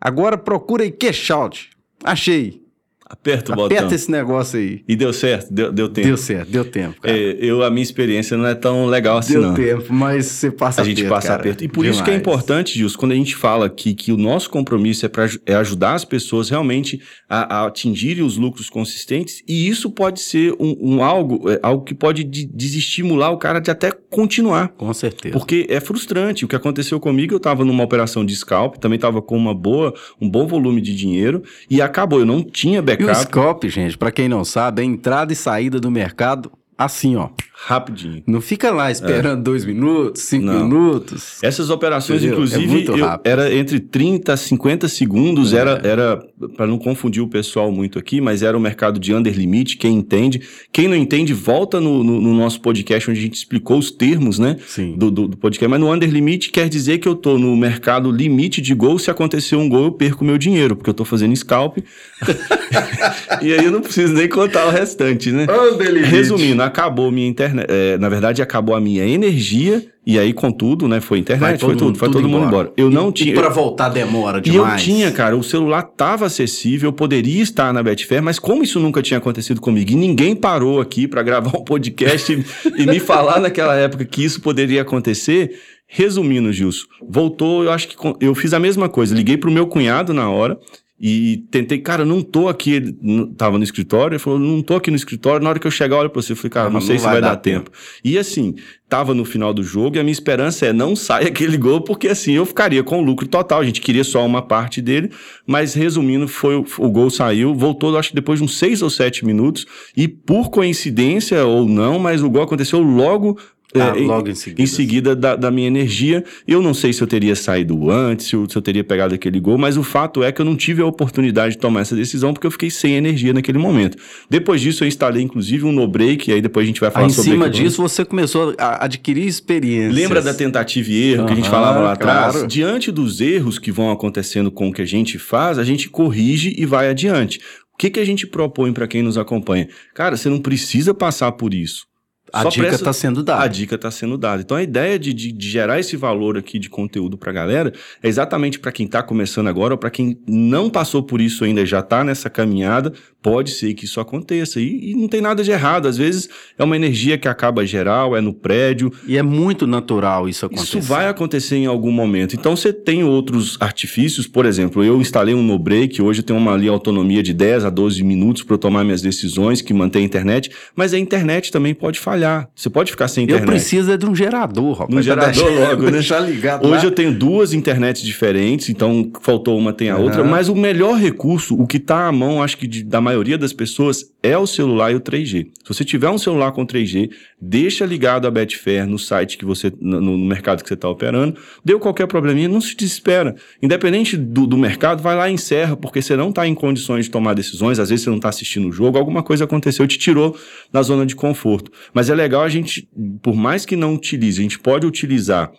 [0.00, 1.70] Agora procura aí cash out.
[2.04, 2.67] Achei.
[3.08, 3.76] Aperta o botão.
[3.76, 4.82] Aperta esse negócio aí.
[4.86, 5.52] E deu certo?
[5.52, 6.08] Deu, deu tempo?
[6.08, 6.96] Deu certo, deu tempo.
[7.02, 9.54] É, eu, a minha experiência não é tão legal assim, deu não.
[9.54, 11.40] Deu tempo, mas você passa A gente passa cara.
[11.40, 11.64] aperto.
[11.64, 11.96] E por Demais.
[11.96, 15.08] isso que é importante, Gilson, quando a gente fala aqui que o nosso compromisso é,
[15.08, 20.20] pra, é ajudar as pessoas realmente a, a, atingirem os lucros consistentes, e isso pode
[20.20, 24.68] ser um, um algo, é, algo que pode de, desestimular o cara de até continuar.
[24.68, 25.32] Com certeza.
[25.32, 26.44] Porque é frustrante.
[26.44, 29.94] O que aconteceu comigo, eu estava numa operação de scalp, também estava com uma boa,
[30.20, 32.18] um bom volume de dinheiro, e acabou.
[32.18, 32.97] Eu não tinha backup.
[32.98, 37.16] E o scalp, gente, para quem não sabe, é entrada e saída do mercado assim,
[37.16, 37.30] ó.
[37.60, 38.22] Rapidinho.
[38.24, 39.42] Não fica lá esperando é.
[39.42, 40.68] dois minutos, cinco Não.
[40.68, 41.42] minutos.
[41.42, 42.44] Essas operações, Entendeu?
[42.44, 45.56] inclusive, é era entre 30 a 50 segundos, é.
[45.58, 46.24] era, era
[46.56, 49.96] para não confundir o pessoal muito aqui, mas era o mercado de under limit, quem
[49.96, 50.40] entende.
[50.72, 54.38] Quem não entende, volta no, no, no nosso podcast onde a gente explicou os termos,
[54.38, 54.56] né?
[54.64, 54.94] Sim.
[54.96, 55.68] Do, do, do, podcast.
[55.68, 59.00] Mas no under limit quer dizer que eu tô no mercado limite de gol.
[59.00, 61.78] Se acontecer um gol, eu perco meu dinheiro, porque eu tô fazendo scalp.
[63.42, 65.44] e aí eu não preciso nem contar o restante, né?
[65.72, 66.08] Under limit.
[66.08, 67.47] Resumindo, acabou minha internet.
[67.68, 71.00] É, na verdade, acabou a minha energia e aí, com tudo, né?
[71.00, 72.68] Foi internet, foi tudo, mundo, foi todo mundo embora.
[72.68, 72.72] embora.
[72.76, 73.32] Eu e, não tinha.
[73.32, 74.82] E para voltar demora demais.
[74.82, 78.62] E eu tinha, cara, o celular tava acessível, eu poderia estar na Betfair, mas como
[78.62, 82.86] isso nunca tinha acontecido comigo e ninguém parou aqui para gravar um podcast e, e
[82.86, 85.58] me falar naquela época que isso poderia acontecer,
[85.90, 89.14] Resumindo, Gilson, voltou, eu acho que eu fiz a mesma coisa.
[89.14, 90.58] Liguei pro meu cunhado na hora
[91.00, 92.72] e tentei, cara, não tô aqui.
[92.72, 92.92] Ele
[93.36, 95.42] tava no escritório, ele falou, não tô aqui no escritório.
[95.42, 96.32] Na hora que eu chegar, olha pra você.
[96.32, 97.70] Eu falei, cara, não, não sei não se vai, vai dar, dar tempo.
[97.70, 97.78] tempo.
[98.04, 98.56] E assim,
[98.88, 102.08] tava no final do jogo e a minha esperança é não saia aquele gol, porque
[102.08, 103.60] assim eu ficaria com lucro total.
[103.60, 105.10] A gente queria só uma parte dele,
[105.46, 108.90] mas resumindo, foi o, o gol saiu, voltou, acho que depois de uns seis ou
[108.90, 113.38] sete minutos, e por coincidência ou não, mas o gol aconteceu logo
[113.74, 114.62] ah, é, logo em seguida.
[114.62, 116.24] Em seguida da, da, minha energia.
[116.46, 119.38] Eu não sei se eu teria saído antes, se eu, se eu, teria pegado aquele
[119.38, 122.32] gol, mas o fato é que eu não tive a oportunidade de tomar essa decisão
[122.32, 123.98] porque eu fiquei sem energia naquele momento.
[124.30, 127.12] Depois disso, eu instalei inclusive um no-break, e aí depois a gente vai falar aí,
[127.12, 129.92] sobre Em cima disso, você começou a adquirir experiência.
[129.92, 132.32] Lembra da tentativa e erro uhum, que a gente falava lá atrás?
[132.32, 132.48] Claro.
[132.48, 136.54] Diante dos erros que vão acontecendo com o que a gente faz, a gente corrige
[136.56, 137.38] e vai adiante.
[137.74, 139.68] O que, que a gente propõe para quem nos acompanha?
[139.94, 141.86] Cara, você não precisa passar por isso.
[142.32, 143.42] A Só dica está sendo dada.
[143.42, 144.42] A dica está sendo dada.
[144.42, 147.72] Então a ideia de, de, de, gerar esse valor aqui de conteúdo para a galera
[148.02, 151.64] é exatamente para quem está começando agora ou para quem não passou por isso ainda
[151.64, 154.60] já está nessa caminhada, pode ser que isso aconteça.
[154.60, 155.88] E, e, não tem nada de errado.
[155.88, 158.92] Às vezes é uma energia que acaba geral, é no prédio.
[159.06, 160.78] E é muito natural isso acontecer.
[160.78, 162.34] Isso vai acontecer em algum momento.
[162.34, 166.38] Então você tem outros artifícios, por exemplo, eu instalei um no break, hoje eu tenho
[166.38, 170.02] uma ali, autonomia de 10 a 12 minutos para eu tomar minhas decisões, que mantém
[170.02, 172.48] a internet, mas a internet também pode falhar falhar.
[172.54, 173.44] Você pode ficar sem internet.
[173.44, 174.98] Eu preciso é de um gerador, rapaz.
[174.98, 175.90] Um gerador deixar, logo, né?
[175.98, 176.84] Deixar ligado Hoje lá.
[176.84, 180.04] eu tenho duas internets diferentes, então faltou uma, tem a uhum.
[180.04, 180.24] outra.
[180.24, 183.52] Mas o melhor recurso, o que está à mão, acho que de, da maioria das
[183.52, 185.48] pessoas, é o celular e o 3G.
[185.62, 189.72] Se você tiver um celular com 3G, deixa ligado a Betfair no site que você,
[189.80, 191.38] no, no mercado que você está operando.
[191.64, 193.36] Deu qualquer probleminha, não se desespera.
[193.62, 197.10] Independente do, do mercado, vai lá e encerra, porque você não está em condições de
[197.10, 200.36] tomar decisões, às vezes você não está assistindo o jogo, alguma coisa aconteceu, te tirou
[200.72, 201.70] da zona de conforto.
[201.94, 202.88] Mas mas é legal a gente,
[203.22, 205.52] por mais que não utilize, a gente pode utilizar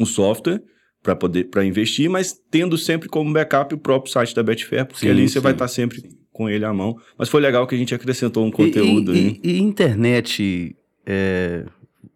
[0.00, 0.60] um software
[1.02, 5.06] para poder para investir, mas tendo sempre como backup o próprio site da Betfair, porque
[5.06, 5.40] sim, ali você sim.
[5.40, 6.96] vai estar sempre com ele à mão.
[7.16, 11.64] Mas foi legal que a gente acrescentou um conteúdo e, e, e internet é,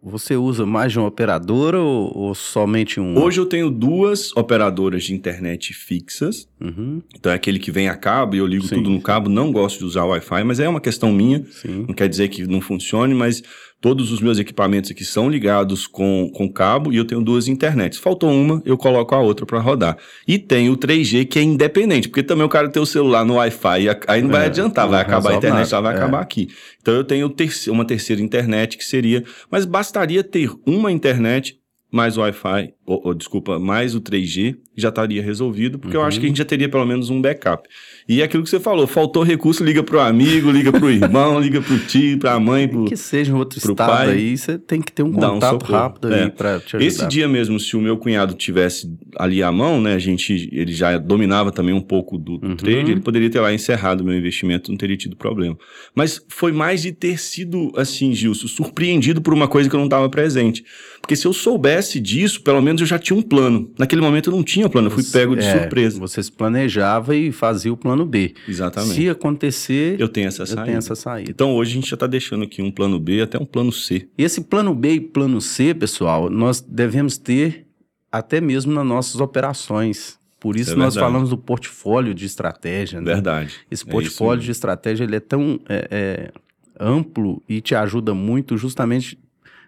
[0.03, 3.17] você usa mais de uma operadora ou, ou, somente um?
[3.17, 6.49] Hoje eu tenho duas operadoras de internet fixas.
[6.61, 7.01] Uhum.
[7.15, 8.77] Então é aquele que vem a cabo e eu ligo Sim.
[8.77, 9.31] tudo no cabo.
[9.31, 11.45] Não gosto de usar Wi-Fi, mas é uma questão minha.
[11.53, 11.85] Sim.
[11.87, 13.43] Não quer dizer que não funcione, mas
[13.83, 17.99] Todos os meus equipamentos aqui são ligados com, com cabo e eu tenho duas internets.
[17.99, 19.99] Faltou uma, eu coloco a outra para rodar.
[20.25, 23.35] E tem o 3G que é independente, porque também o cara tem o celular no
[23.35, 25.97] Wi-Fi, aí não vai é, adiantar, vai acabar a internet, já vai é.
[25.97, 26.49] acabar aqui.
[26.81, 27.35] Então eu tenho
[27.71, 33.61] uma terceira internet que seria, mas bastaria ter uma internet mais Wi-Fi, ou, ou, desculpa,
[33.61, 36.03] mais o 3G, já estaria resolvido, porque uhum.
[36.03, 37.69] eu acho que a gente já teria pelo menos um backup.
[38.09, 41.61] E é aquilo que você falou, faltou recurso, liga pro amigo, liga pro irmão, liga
[41.61, 44.91] pro tio, pra mãe, pro Que seja um outro estado pai, aí, você tem que
[44.91, 46.25] ter um contato um rápido é.
[46.25, 46.85] aí pra te ajudar.
[46.85, 50.73] Esse dia mesmo, se o meu cunhado tivesse ali à mão, né, a gente, ele
[50.73, 52.57] já dominava também um pouco do, uhum.
[52.57, 55.57] trade, ele poderia ter lá encerrado o meu investimento, não teria tido problema.
[55.95, 59.87] Mas foi mais de ter sido, assim, Gilson, surpreendido por uma coisa que eu não
[59.87, 60.65] estava presente.
[61.01, 63.71] Porque se eu soubesse disso, pelo menos eu já tinha um plano.
[63.79, 65.99] Naquele momento eu não tinha plano, eu fui pego de é, surpresa.
[66.01, 68.35] Você se planejava e fazia o plano B.
[68.49, 68.95] Exatamente.
[68.95, 70.65] Se acontecer, eu tenho essa saída.
[70.65, 71.31] Tenho essa saída.
[71.31, 74.09] Então hoje a gente já está deixando aqui um plano B até um plano C.
[74.17, 77.67] E esse plano B e plano C, pessoal, nós devemos ter
[78.11, 80.19] até mesmo nas nossas operações.
[80.39, 83.01] Por isso é nós falamos do portfólio de estratégia.
[83.01, 83.15] Né?
[83.15, 83.55] Verdade.
[83.71, 86.33] Esse é portfólio é de estratégia ele é tão é, é,
[86.79, 89.17] amplo e te ajuda muito justamente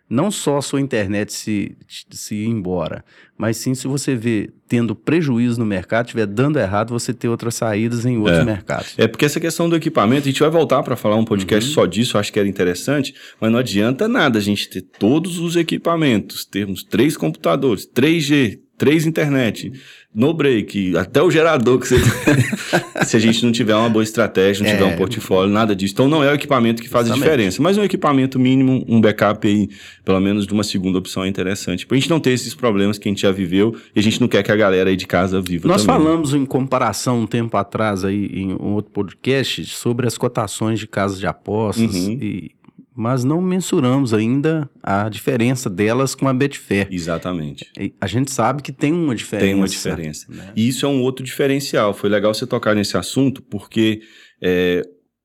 [0.09, 1.77] não só a sua internet se,
[2.11, 3.05] se ir embora,
[3.37, 7.55] mas sim se você vê tendo prejuízo no mercado, estiver dando errado, você ter outras
[7.55, 8.45] saídas em outros é.
[8.45, 8.95] mercados.
[8.99, 11.75] É porque essa questão do equipamento, a gente vai voltar para falar um podcast uhum.
[11.75, 15.57] só disso, acho que era interessante, mas não adianta nada a gente ter todos os
[15.57, 19.73] equipamentos, termos três computadores, 3G, três internet,
[20.15, 21.97] no break, até o gerador que você
[23.05, 24.77] se a gente não tiver uma boa estratégia, não é.
[24.77, 25.93] tiver um portfólio, nada disso.
[25.93, 27.29] Então não é o equipamento que faz Justamente.
[27.29, 29.69] a diferença, mas um equipamento mínimo, um backup aí,
[30.05, 31.87] pelo menos de uma segunda opção é interessante.
[31.87, 34.29] Pra gente não ter esses problemas que a gente já viveu e a gente não
[34.29, 36.03] quer que a galera aí de casa viva Nós também.
[36.03, 40.87] falamos em comparação um tempo atrás aí em um outro podcast sobre as cotações de
[40.87, 42.19] casas de apostas uhum.
[42.21, 42.53] e
[42.95, 46.87] mas não mensuramos ainda a diferença delas com a Betfair.
[46.90, 47.67] Exatamente.
[48.01, 49.47] A gente sabe que tem uma diferença.
[49.47, 50.27] Tem uma diferença.
[50.29, 50.53] Né?
[50.55, 51.92] E isso é um outro diferencial.
[51.92, 54.03] Foi legal você tocar nesse assunto, porque
[54.40, 54.83] é,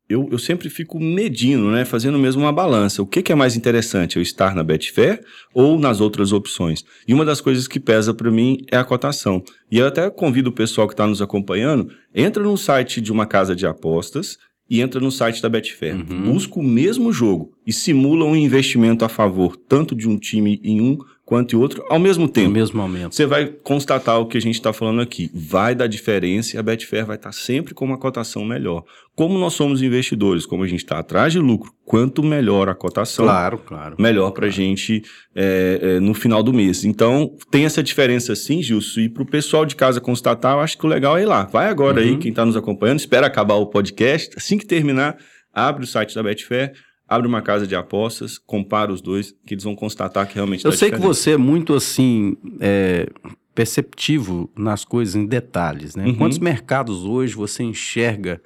[0.09, 3.03] eu, eu, sempre fico medindo, né, fazendo mesmo uma balança.
[3.03, 6.83] O que, que, é mais interessante, eu estar na Betfair ou nas outras opções?
[7.07, 9.43] E uma das coisas que pesa para mim é a cotação.
[9.69, 13.27] E eu até convido o pessoal que está nos acompanhando, entra no site de uma
[13.27, 14.39] casa de apostas
[14.69, 15.95] e entra no site da Betfair.
[15.95, 16.33] Uhum.
[16.33, 20.79] Busca o mesmo jogo e simula um investimento a favor tanto de um time em
[20.79, 20.97] um
[21.29, 22.47] quanto em outro ao mesmo tempo.
[22.47, 23.13] No mesmo momento.
[23.13, 25.29] Você vai constatar o que a gente está falando aqui.
[25.31, 28.83] Vai dar diferença e a Betfair vai estar tá sempre com uma cotação melhor.
[29.15, 33.25] Como nós somos investidores, como a gente está atrás de lucro, quanto melhor a cotação,
[33.25, 34.63] claro, claro, melhor para a claro.
[34.63, 35.03] gente
[35.35, 36.83] é, é, no final do mês.
[36.83, 39.01] Então, tem essa diferença sim, Gilson.
[39.01, 41.43] E para o pessoal de casa constatar, eu acho que o legal é ir lá.
[41.43, 42.07] Vai agora uhum.
[42.07, 44.31] aí, quem está nos acompanhando, espera acabar o podcast.
[44.35, 45.15] Assim que terminar,
[45.53, 46.73] abre o site da Betfair,
[47.09, 50.71] abre uma casa de apostas, compara os dois, que eles vão constatar que realmente Eu
[50.71, 51.01] sei diferença.
[51.01, 52.37] que você é muito assim.
[52.59, 53.07] É,
[53.63, 56.05] perceptivo nas coisas em detalhes, né?
[56.05, 56.15] Uhum.
[56.15, 58.41] Quantos mercados hoje você enxerga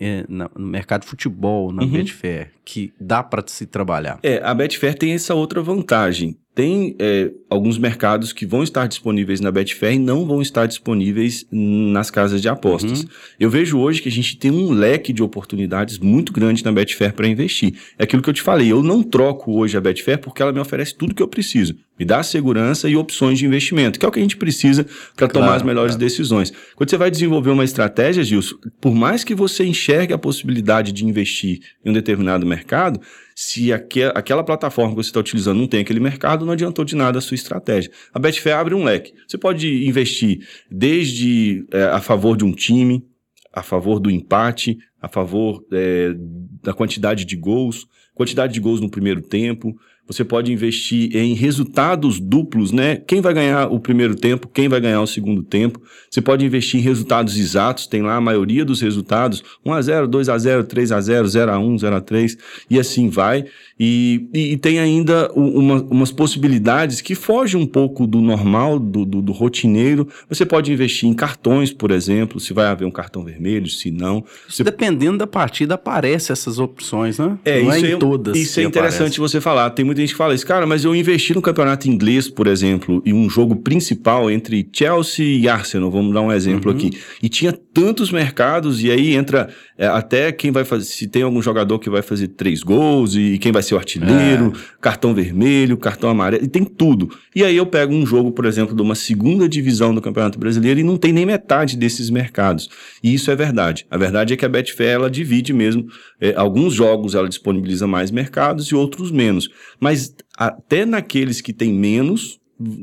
[0.00, 1.90] é, na, no mercado de futebol, na Uhum.
[1.90, 4.18] Betfair, que dá para se trabalhar?
[4.22, 6.38] É, a Betfair tem essa outra vantagem.
[6.54, 11.44] Tem é, alguns mercados que vão estar disponíveis na Betfair e não vão estar disponíveis
[11.50, 13.00] nas casas de apostas.
[13.00, 13.08] Uhum.
[13.40, 17.12] Eu vejo hoje que a gente tem um leque de oportunidades muito grande na Betfair
[17.12, 17.74] para investir.
[17.98, 20.60] É aquilo que eu te falei, eu não troco hoje a Betfair porque ela me
[20.60, 21.74] oferece tudo que eu preciso.
[21.98, 24.86] Me dá segurança e opções de investimento, que é o que a gente precisa
[25.16, 26.04] para tomar Claro, as melhores claro.
[26.04, 26.52] decisões.
[26.76, 31.04] Quando você vai desenvolver uma estratégia, Gilson, por mais que você enxergue a possibilidade de
[31.04, 33.00] investir em um determinado mercado,
[33.34, 36.94] se aque- aquela plataforma que você está utilizando não tem aquele mercado, não adiantou de
[36.94, 37.90] nada a sua estratégia.
[38.12, 39.12] A Betfair abre um leque.
[39.26, 43.04] Você pode investir desde é, a favor de um time,
[43.52, 46.14] a favor do empate, a favor é,
[46.62, 49.74] da quantidade de gols, quantidade de gols no primeiro tempo.
[50.06, 52.96] Você pode investir em resultados duplos, né?
[53.06, 55.80] Quem vai ganhar o primeiro tempo, quem vai ganhar o segundo tempo.
[56.10, 61.24] Você pode investir em resultados exatos, tem lá a maioria dos resultados: 1x0, 2x0, 3x0,
[61.24, 62.38] 0x1, 0x3,
[62.68, 63.46] e assim vai.
[63.80, 69.04] E, e, e tem ainda uma- umas possibilidades que fogem um pouco do normal, do,
[69.04, 70.06] do, do rotineiro.
[70.28, 74.22] Você pode investir em cartões, por exemplo, se vai haver um cartão vermelho, se não.
[74.48, 77.38] Você Dependendo da partida, aparecem essas opções, né?
[77.44, 78.36] é, não isso é em é, todas.
[78.36, 79.18] Isso é interessante aparece.
[79.20, 79.70] você falar.
[79.70, 83.00] Tem muita gente que fala isso, cara, mas eu investi no campeonato inglês, por exemplo,
[83.06, 86.76] e um jogo principal entre Chelsea e Arsenal, vamos dar um exemplo Uhum.
[86.76, 86.90] aqui.
[87.22, 91.42] E tinha tantos mercados, e aí entra é, até quem vai fazer, se tem algum
[91.42, 94.58] jogador que vai fazer três gols, e quem vai ser o artilheiro, É.
[94.80, 97.10] cartão vermelho, cartão amarelo, e tem tudo.
[97.34, 100.78] E aí eu pego um jogo, por exemplo, de uma segunda divisão do Campeonato Brasileiro
[100.80, 102.68] e não tem nem metade desses mercados.
[103.02, 103.84] E isso é verdade.
[103.90, 105.86] A verdade é que a Betfair, ela divide mesmo.
[106.20, 109.48] é, alguns jogos ela disponibiliza mais mercados e outros menos.
[109.80, 112.38] Mas até naqueles que tem menos,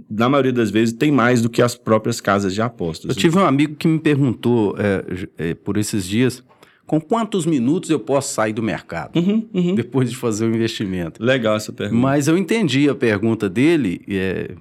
[0.09, 3.09] na maioria das vezes, tem mais do que as próprias casas de apostas.
[3.09, 6.43] Eu tive um amigo que me perguntou é, é, por esses dias
[6.91, 9.75] com quantos minutos eu posso sair do mercado Uhum, uhum.
[9.75, 11.23] depois de fazer o investimento.
[11.23, 12.01] Legal essa pergunta.
[12.01, 14.55] Mas eu entendi a pergunta dele, é,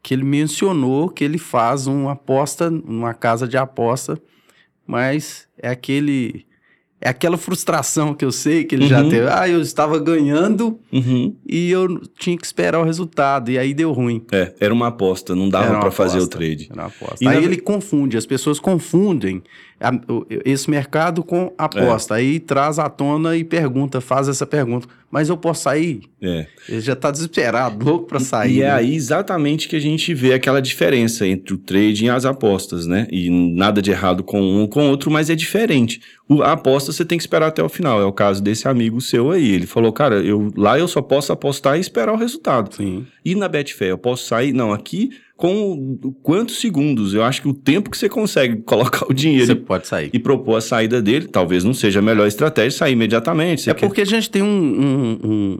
[0.00, 4.16] que ele mencionou que ele faz uma aposta numa casa de aposta,
[4.86, 6.46] mas é aquele
[7.04, 9.08] é aquela frustração que eu sei que ele já Uhum.
[9.08, 9.26] teve.
[9.28, 11.34] Ah, eu estava ganhando Uhum.
[11.44, 14.22] e eu tinha que esperar o resultado e aí deu ruim.
[14.30, 16.68] É, era uma aposta, não dava para fazer o trade.
[16.70, 17.16] Era uma aposta.
[17.24, 19.42] E aí na- ele confunde, as pessoas confundem
[19.82, 20.00] a-
[20.44, 22.14] esse mercado com aposta.
[22.14, 24.86] Aí traz à tona e pergunta, faz essa pergunta.
[25.10, 26.00] Mas eu posso sair?
[26.22, 26.46] É.
[26.66, 28.56] Ele já está desesperado, louco para sair.
[28.56, 28.72] E é né?
[28.72, 33.06] aí exatamente que a gente vê aquela diferença entre o trading e as apostas, né?
[33.10, 36.00] E nada de errado com um ou com outro, mas é diferente.
[36.26, 38.00] O- a aposta você tem que esperar até o final.
[38.00, 39.52] É o caso desse amigo seu aí.
[39.52, 42.74] Ele falou, cara, eu, lá eu só posso apostar e esperar o resultado.
[42.74, 43.06] Sim.
[43.22, 44.52] E na Betfair, eu posso sair?
[44.54, 45.10] Não, aqui
[45.42, 47.14] com quantos segundos?
[47.14, 50.08] Eu acho que o tempo que você consegue colocar o dinheiro Você e- pode sair.
[50.12, 53.68] e propor a saída dele, talvez não seja a melhor estratégia sair imediatamente.
[53.68, 55.18] É quer- porque a gente tem um, um,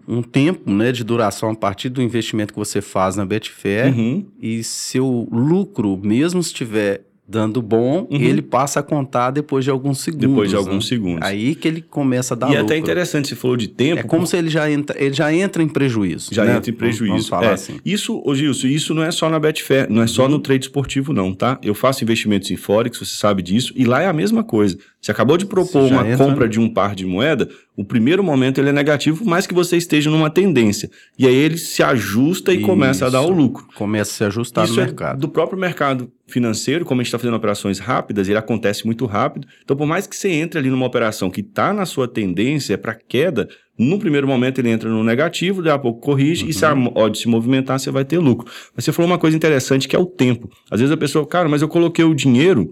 [0.08, 3.92] um- um tempo né, de duração a partir do investimento que você faz na Betfair
[3.92, 4.24] Uhum.
[4.40, 7.02] e seu lucro, mesmo se estiver
[7.32, 8.20] dando bom, Uhum.
[8.20, 10.28] ele passa a contar depois de alguns segundos.
[10.28, 10.60] Depois de né?
[10.60, 11.26] alguns segundos.
[11.26, 12.66] Aí que ele começa a dar e é lucro.
[12.66, 14.00] até interessante, você falou de tempo.
[14.00, 16.28] É como se ele já entra, ele já entra em prejuízo.
[16.34, 16.56] Já né?
[16.56, 17.12] entra em Vamos- prejuízo.
[17.14, 17.78] Vamos falar É, assim.
[17.84, 21.12] Isso, ô Gilson, isso não é só na Betfair, não é só no trade esportivo,
[21.12, 21.58] não, tá?
[21.62, 24.76] Eu faço investimentos em Forex, você sabe disso, e lá é a mesma coisa.
[25.02, 28.58] Você acabou de propor uma entra- compra de um par de moeda, o primeiro momento
[28.60, 30.88] ele é negativo, mas que você esteja numa tendência.
[31.18, 33.32] E aí ele se ajusta e começa a dar o Isso.
[33.32, 33.66] lucro.
[33.74, 35.18] Começa a se ajustar Isso no é mercado.
[35.18, 39.48] do próprio mercado financeiro, como a gente está fazendo operações rápidas, ele acontece muito rápido.
[39.64, 42.94] Então, por mais que você entre ali numa operação que está na sua tendência para
[42.94, 46.72] queda, no primeiro momento ele entra no negativo, daqui a pouco corrige, e se a
[46.72, 46.92] Uhum.
[46.94, 48.46] odd se movimentar, você vai ter lucro.
[48.76, 50.48] Mas você falou uma coisa interessante que é o tempo.
[50.70, 52.70] Às vezes a pessoa, cara, mas eu coloquei o dinheiro,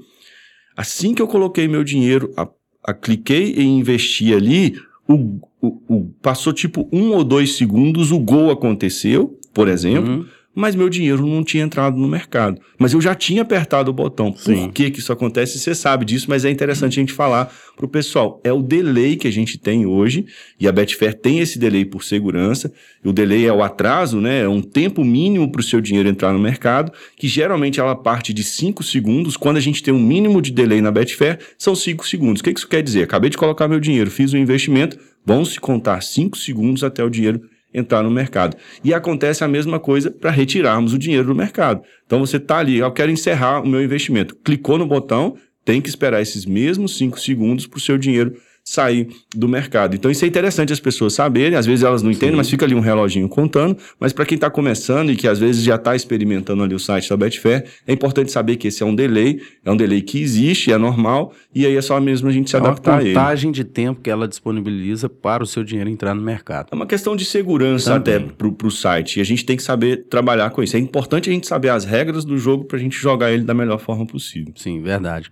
[0.76, 2.48] assim que eu coloquei meu dinheiro, a,
[2.84, 4.74] a- cliquei em investir ali,
[5.08, 5.14] o,
[5.60, 10.10] o- o- passou tipo um ou dois segundos, o gol aconteceu, por exemplo.
[10.12, 10.26] Uhum.
[10.54, 12.60] Mas meu dinheiro não tinha entrado no mercado.
[12.78, 14.32] Mas eu já tinha apertado o botão.
[14.32, 14.70] Por Sim.
[14.70, 15.58] que, que isso acontece?
[15.58, 18.40] Você sabe disso, mas é interessante a gente falar para o pessoal.
[18.42, 20.26] É o delay que a gente tem hoje,
[20.58, 22.72] e a Betfair tem esse delay por segurança.
[23.04, 24.42] E o delay é o atraso, né?
[24.42, 28.34] É um tempo mínimo para o seu dinheiro entrar no mercado, que geralmente ela parte
[28.34, 29.36] de 5 segundos.
[29.36, 32.40] Quando a gente tem um mínimo de delay na Betfair, são 5 segundos.
[32.40, 33.04] O que que isso quer dizer?
[33.04, 37.10] Acabei de colocar meu dinheiro, fiz um investimento, vão se contar 5 segundos até o
[37.10, 37.40] dinheiro
[37.72, 38.56] entrar no mercado.
[38.82, 41.82] E acontece a mesma coisa para retirarmos o dinheiro do mercado.
[42.06, 44.36] Então você está ali, eu quero encerrar o meu investimento.
[44.36, 48.34] Clicou no botão, tem que esperar esses mesmos 5 segundos para o seu dinheiro
[48.64, 49.96] sair do mercado.
[49.96, 52.36] Então isso é interessante as pessoas saberem, às vezes elas não entendem, Sim.
[52.36, 55.62] mas fica ali um reloginho contando, mas para quem está começando e que às vezes
[55.64, 58.94] já está experimentando ali o site da Betfair, é importante saber que esse é um
[58.94, 62.48] delay, é um delay que existe, é normal, e aí é só mesmo a gente
[62.50, 63.12] se É uma adaptar a ele.
[63.14, 66.68] contagem de tempo que ela disponibiliza para o seu dinheiro entrar no mercado.
[66.70, 68.14] É uma questão de segurança Também.
[68.16, 69.16] até pro, pro site.
[69.18, 70.76] E a gente tem que saber trabalhar com isso.
[70.76, 73.78] É importante a gente saber as regras do jogo pra gente jogar ele da melhor
[73.80, 74.52] forma possível.
[74.56, 75.30] Sim, verdade.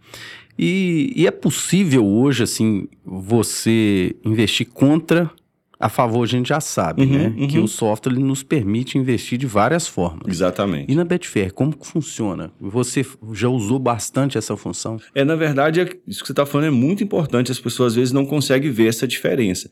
[0.59, 5.31] E, e é possível hoje, assim, você investir contra,
[5.81, 7.35] a favor, a gente já sabe, Uhum, né?
[7.39, 7.47] uhum.
[7.47, 10.27] Que o software ele nos permite investir de várias formas.
[10.27, 10.91] Exatamente.
[10.91, 12.51] E na Betfair, como que funciona?
[12.61, 15.01] Você já usou bastante essa função?
[15.15, 17.53] É, na verdade, é- isso que você está falando é muito importante.
[17.53, 19.71] As pessoas às vezes não conseguem ver essa diferença.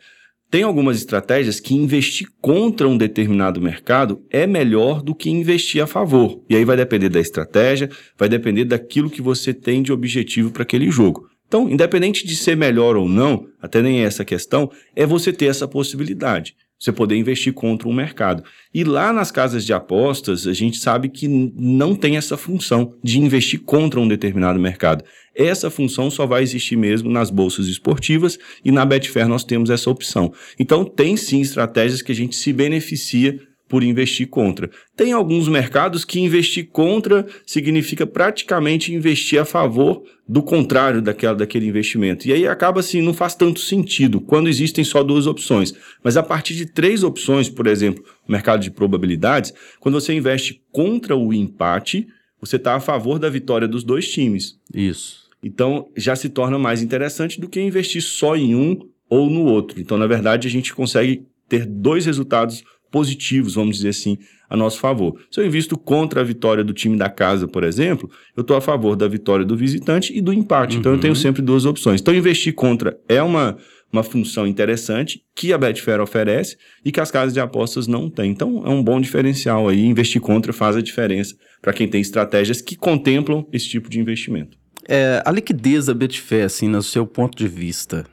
[0.48, 5.86] Tem algumas estratégias que investir contra um determinado mercado é melhor do que investir a
[5.88, 6.40] favor.
[6.48, 10.62] E aí vai depender da estratégia, vai depender daquilo que você tem de objetivo para
[10.62, 11.28] aquele jogo.
[11.48, 15.46] Então, independente de ser melhor ou não, até nem é essa questão, é você ter
[15.46, 16.56] essa possibilidade.
[16.78, 18.44] Você poder investir contra um mercado.
[18.72, 23.18] E lá nas casas de apostas, a gente sabe que não tem essa função de
[23.18, 25.02] investir contra um determinado mercado.
[25.36, 29.90] Essa função só vai existir mesmo nas bolsas esportivas e na Betfair nós temos essa
[29.90, 30.32] opção.
[30.58, 34.70] Então, tem sim estratégias que a gente se beneficia por investir contra.
[34.96, 41.66] Tem alguns mercados que investir contra significa praticamente investir a favor do contrário daquela, daquele
[41.66, 42.26] investimento.
[42.26, 45.74] E aí acaba assim, não faz tanto sentido quando existem só duas opções.
[46.02, 51.16] Mas a partir de três opções, por exemplo, mercado de probabilidades, quando você investe contra
[51.16, 52.06] o empate,
[52.40, 54.58] você está a favor da vitória dos dois times.
[54.72, 55.25] Isso.
[55.42, 58.78] Então já se torna mais interessante do que investir só em um
[59.08, 59.80] ou no outro.
[59.80, 64.16] Então, na verdade, a gente consegue ter dois resultados positivos, vamos dizer assim,
[64.48, 65.20] a nosso favor.
[65.30, 68.60] Se eu invisto contra a vitória do time da casa, por exemplo, eu estou a
[68.60, 70.76] favor da vitória do visitante e do empate.
[70.78, 71.00] Então, eu Uhum.
[71.02, 72.00] tenho sempre duas opções.
[72.00, 73.56] Então, investir contra é uma,
[73.92, 78.30] uma função interessante que a Betfair oferece e que as casas de apostas não têm.
[78.30, 79.84] Então, é um bom diferencial aí.
[79.84, 84.56] Investir contra faz a diferença para quem tem estratégias que contemplam esse tipo de investimento.
[84.88, 88.06] É, a liquidez da Betfair, assim, no seu ponto de vista,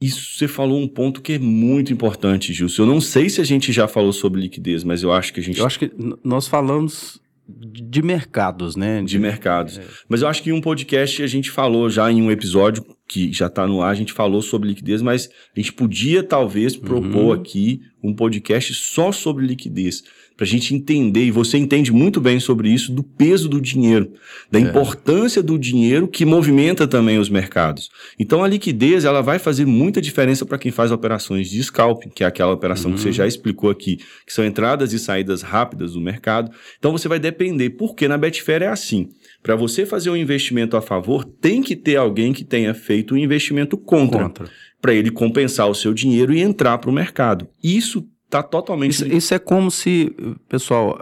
[0.00, 2.82] Isso você falou um ponto que é muito importante, Gilson.
[2.82, 5.42] Eu não sei se a gente já falou sobre liquidez, mas eu acho que a
[5.42, 5.90] gente eu acho que
[6.22, 9.02] nós falamos de de mercados, né?
[9.02, 9.80] de mercados.
[10.08, 13.32] Mas eu acho que em um podcast a gente falou já em um episódio que
[13.32, 17.34] já está no ar, a gente falou sobre liquidez, mas a gente podia talvez propor
[17.34, 20.04] aqui um podcast só sobre liquidez,
[20.38, 24.12] para a gente entender, e você entende muito bem sobre isso, do peso do dinheiro,
[24.48, 27.90] da importância do dinheiro que movimenta também os mercados.
[28.16, 32.22] Então a liquidez ela vai fazer muita diferença para quem faz operações de scalping, que
[32.22, 36.00] é aquela operação que você já explicou aqui, que são entradas e saídas rápidas do
[36.00, 36.52] mercado.
[36.78, 39.08] Então você vai depender, porque na Betfair é assim.
[39.42, 43.18] Para você fazer um investimento a favor, tem que ter alguém que tenha feito um
[43.18, 44.48] investimento contra, contra.
[44.80, 47.48] para ele compensar o seu dinheiro e entrar para o mercado.
[47.60, 50.14] Isso está totalmente Isso, isso é como se,
[50.48, 50.98] pessoal,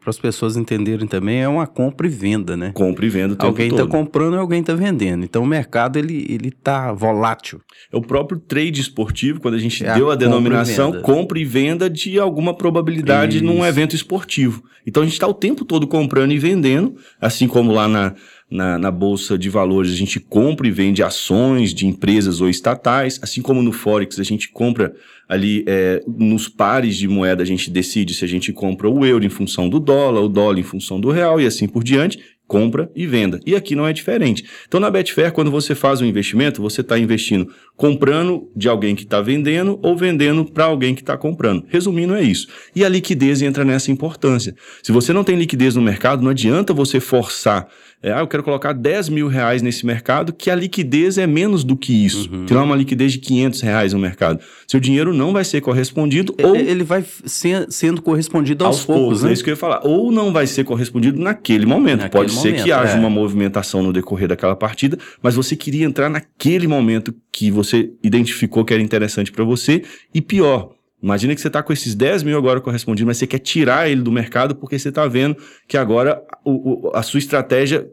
[0.00, 2.72] para as pessoas entenderem também, é uma compra e venda, né?
[2.74, 5.22] compra e venda Alguém está comprando e alguém está vendendo.
[5.22, 7.60] Então o mercado ele ele tá volátil.
[7.92, 11.02] É o próprio trade esportivo, quando a gente É a deu a e denominação venda.
[11.04, 13.64] compra e venda de alguma probabilidade num Isso.
[13.66, 14.62] evento esportivo.
[14.86, 18.14] Então a gente está o tempo todo comprando e vendendo, assim como lá na,
[18.50, 23.18] na, na Bolsa de Valores a gente compra e vende ações de empresas ou estatais,
[23.22, 24.92] assim como no Forex a gente compra
[25.28, 29.24] ali é, nos pares de moeda a gente decide se a gente compra o euro
[29.24, 32.18] em função do dólar, o dólar em função do real e assim por diante
[32.50, 33.38] compra e venda.
[33.46, 34.44] E aqui não é diferente.
[34.66, 39.04] Então, na Betfair, quando você faz um investimento, você está investindo comprando de alguém que
[39.04, 41.64] está vendendo ou vendendo para alguém que está comprando.
[41.68, 42.48] Resumindo, é isso.
[42.74, 44.52] E a liquidez entra nessa importância.
[44.82, 47.68] Se você não tem liquidez no mercado, não adianta você forçar.
[48.02, 51.62] É, ah, eu quero colocar 10 mil reais nesse mercado, que a liquidez é menos
[51.62, 52.30] do que isso.
[52.32, 52.46] Uhum.
[52.46, 54.40] Tem lá uma liquidez de 500 reais no mercado.
[54.66, 58.86] Seu dinheiro não vai ser correspondido E- ou Ele vai se- sendo correspondido aos, aos
[58.86, 59.28] poucos, né?
[59.28, 59.80] é isso que eu ia falar.
[59.84, 62.00] Ou não vai ser correspondido naquele momento.
[62.00, 62.98] Naquele Pode ser que momento, haja é.
[62.98, 68.64] uma movimentação no decorrer daquela partida, mas você queria entrar naquele momento que você identificou
[68.64, 69.82] que era interessante para você.
[70.14, 70.70] E pior,
[71.02, 74.02] Imagina que você está com esses 10 mil agora correspondidos, mas você quer tirar ele
[74.02, 75.36] do mercado porque você está vendo
[75.66, 77.88] que agora o, o, a sua estratégia.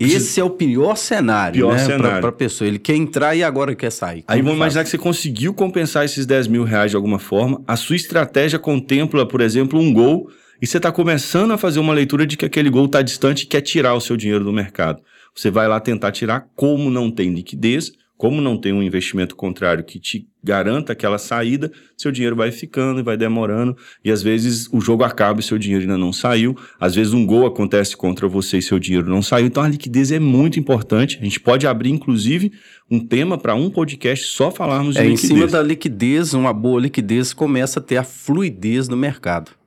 [0.00, 1.78] Esse é o pior cenário, Pior né?
[1.84, 2.20] cenário.
[2.20, 2.66] Para a pessoa.
[2.66, 4.24] Ele quer entrar e agora quer sair.
[4.26, 4.72] Aí Como vamos faz?
[4.72, 7.62] imaginar que você conseguiu compensar esses 10 mil reais de alguma forma.
[7.66, 10.30] A sua estratégia contempla, por exemplo, um gol
[10.60, 13.46] e você está começando a fazer uma leitura de que aquele gol está distante e
[13.46, 15.02] quer tirar o seu dinheiro do mercado.
[15.34, 19.84] Você vai lá tentar tirar, como não tem liquidez, como não tem um investimento contrário
[19.84, 24.66] que te garanta aquela saída, seu dinheiro vai ficando e vai demorando, e às vezes
[24.72, 28.26] o jogo acaba e seu dinheiro ainda não saiu, às vezes um gol acontece contra
[28.26, 31.66] você e seu dinheiro não saiu, então a liquidez é muito importante, a gente pode
[31.66, 32.50] abrir inclusive
[32.90, 35.28] um tema para um podcast só falarmos de É, em liquidez.
[35.28, 39.57] cima da liquidez, uma boa liquidez começa a ter a fluidez no mercado.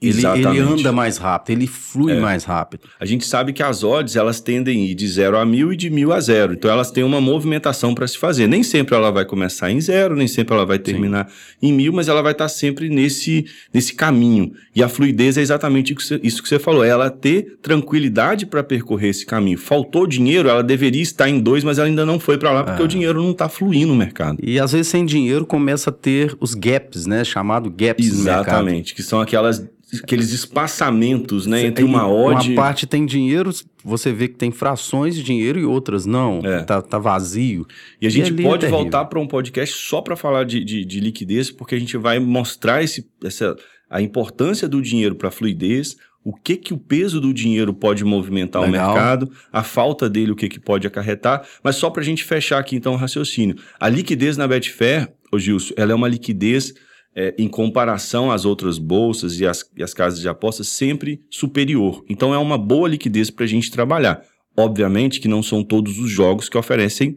[0.00, 2.20] Ele, ele anda mais rápido, ele flui É.
[2.20, 2.82] mais rápido.
[3.00, 5.76] A gente sabe que as odds elas tendem a ir de 0 a 1000 e
[5.76, 6.52] de 1000 a 0.
[6.52, 8.46] Então elas têm uma movimentação para se fazer.
[8.46, 11.32] Nem sempre ela vai começar em zero, nem sempre ela vai terminar
[11.62, 14.52] em 1000, mas ela vai estar sempre nesse, nesse caminho.
[14.74, 19.08] E a fluidez é exatamente isso que você- falou, é ela ter tranquilidade para percorrer
[19.10, 19.56] esse caminho.
[19.56, 22.82] Faltou dinheiro, ela deveria estar em 2, mas ela ainda não foi para lá porque
[22.82, 22.84] Ah.
[22.84, 24.38] o dinheiro não está fluindo no mercado.
[24.42, 27.24] E às vezes sem dinheiro começa a ter os gaps, né?
[27.24, 28.46] Chamado gaps no mercado.
[28.48, 29.64] Exatamente, que são aquelas
[30.00, 33.50] aqueles espaçamentos, né, entre uma odd Uma parte tem dinheiro,
[33.84, 36.40] você vê que tem frações de dinheiro e outras não.
[36.44, 36.62] É.
[36.62, 37.66] Tá, tá vazio.
[38.00, 38.80] E a gente ali é pode terrível.
[38.80, 42.18] voltar para um podcast só para falar de, de, de liquidez, porque a gente vai
[42.18, 43.56] mostrar esse, essa,
[43.88, 48.04] a importância do dinheiro para a fluidez, o que, que o peso do dinheiro pode
[48.04, 48.92] movimentar o Legal.
[48.92, 51.46] mercado, a falta dele, o que, que pode acarretar.
[51.62, 53.54] Mas só para a gente fechar aqui então o raciocínio.
[53.78, 56.74] A liquidez na Betfair, ô Gilson, ela é uma liquidez
[57.16, 62.04] é, em comparação às outras bolsas e às, e às casas de apostas sempre superior.
[62.10, 64.22] Então é uma boa liquidez para a gente trabalhar.
[64.54, 67.16] Obviamente que não são todos os jogos que oferecem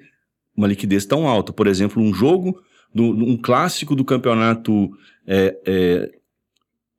[0.55, 1.51] uma liquidez tão alta.
[1.51, 2.61] Por exemplo, um jogo,
[2.95, 4.89] do, um clássico do campeonato,
[5.27, 6.11] é, é,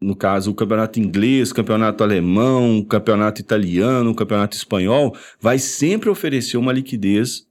[0.01, 6.73] no caso, o campeonato inglês, campeonato alemão, campeonato italiano, campeonato espanhol, vai sempre oferecer uma
[6.73, 7.47] liquidez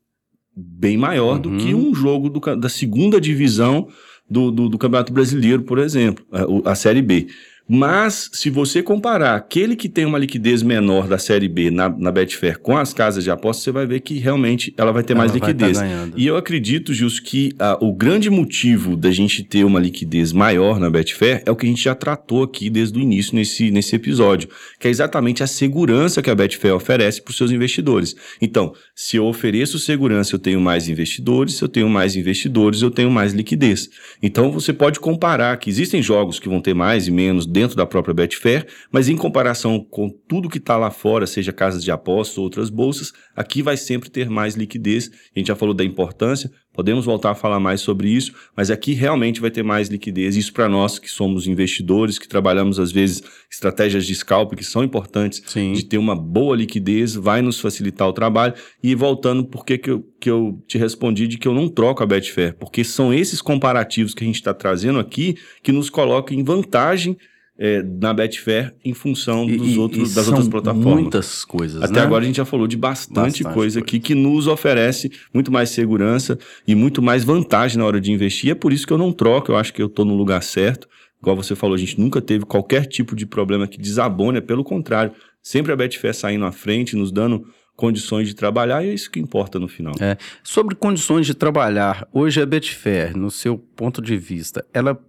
[0.55, 1.57] bem maior do Uhum.
[1.57, 3.87] que um jogo do da segunda divisão
[4.29, 7.27] do, do, do Campeonato Brasileiro, por exemplo, a, a Série B.
[7.71, 12.11] Mas, se você comparar aquele que tem uma liquidez menor da Série B na, na
[12.11, 15.29] Betfair com as casas de apostas, você vai ver que realmente ela vai ter mais
[15.29, 15.77] Ela vai liquidez.
[15.77, 16.09] tá.
[16.17, 20.79] E eu acredito, Gilson, que ah, o grande motivo da gente ter uma liquidez maior
[20.79, 23.95] na Betfair é o que a gente já tratou aqui desde o início nesse, nesse
[23.95, 24.49] episódio,
[24.79, 28.15] que é exatamente a segurança que a Betfair oferece para os seus investidores.
[28.41, 32.89] Então, se eu ofereço segurança, eu tenho mais investidores, se eu tenho mais investidores, eu
[32.89, 33.89] tenho mais liquidez.
[34.23, 37.85] Então, você pode comparar que existem jogos que vão ter mais e menos dentro da
[37.85, 42.37] própria Betfair, mas em comparação com tudo que está lá fora, seja casas de apostas
[42.37, 45.11] ou outras bolsas, aqui vai sempre ter mais liquidez.
[45.35, 48.93] A gente já falou da importância, podemos voltar a falar mais sobre isso, mas aqui
[48.93, 50.37] realmente vai ter mais liquidez.
[50.37, 54.81] Isso para nós que somos investidores, que trabalhamos às vezes estratégias de scalp que são
[54.81, 55.73] importantes Sim.
[55.73, 58.53] de ter uma boa liquidez, vai nos facilitar o trabalho.
[58.81, 62.01] E voltando, por que, que, eu, que eu te respondi de que eu não troco
[62.01, 62.55] a Betfair?
[62.57, 67.17] Porque são esses comparativos que a gente está trazendo aqui que nos colocam em vantagem
[67.59, 71.01] eh, na Betfair em função dos e- outros, e das outras plataformas.
[71.01, 71.81] Muitas coisas.
[71.83, 72.05] Até né?
[72.05, 73.79] agora a gente já falou de bastante, Bastante coisa coisa.
[73.81, 78.51] aqui que nos oferece muito mais segurança e muito mais vantagem na hora de investir.
[78.51, 80.87] É por isso que eu não troco, eu acho que eu estou no lugar certo.
[81.21, 84.63] Igual você falou, a gente nunca teve qualquer tipo de problema que desabone, é pelo
[84.63, 85.11] contrário.
[85.43, 87.45] Sempre a Betfair saindo à frente, nos dando
[87.75, 89.93] condições de trabalhar, e é isso que importa no final.
[89.99, 90.17] É.
[90.43, 94.99] Sobre condições de trabalhar, hoje a Betfair, no seu ponto de vista, ela,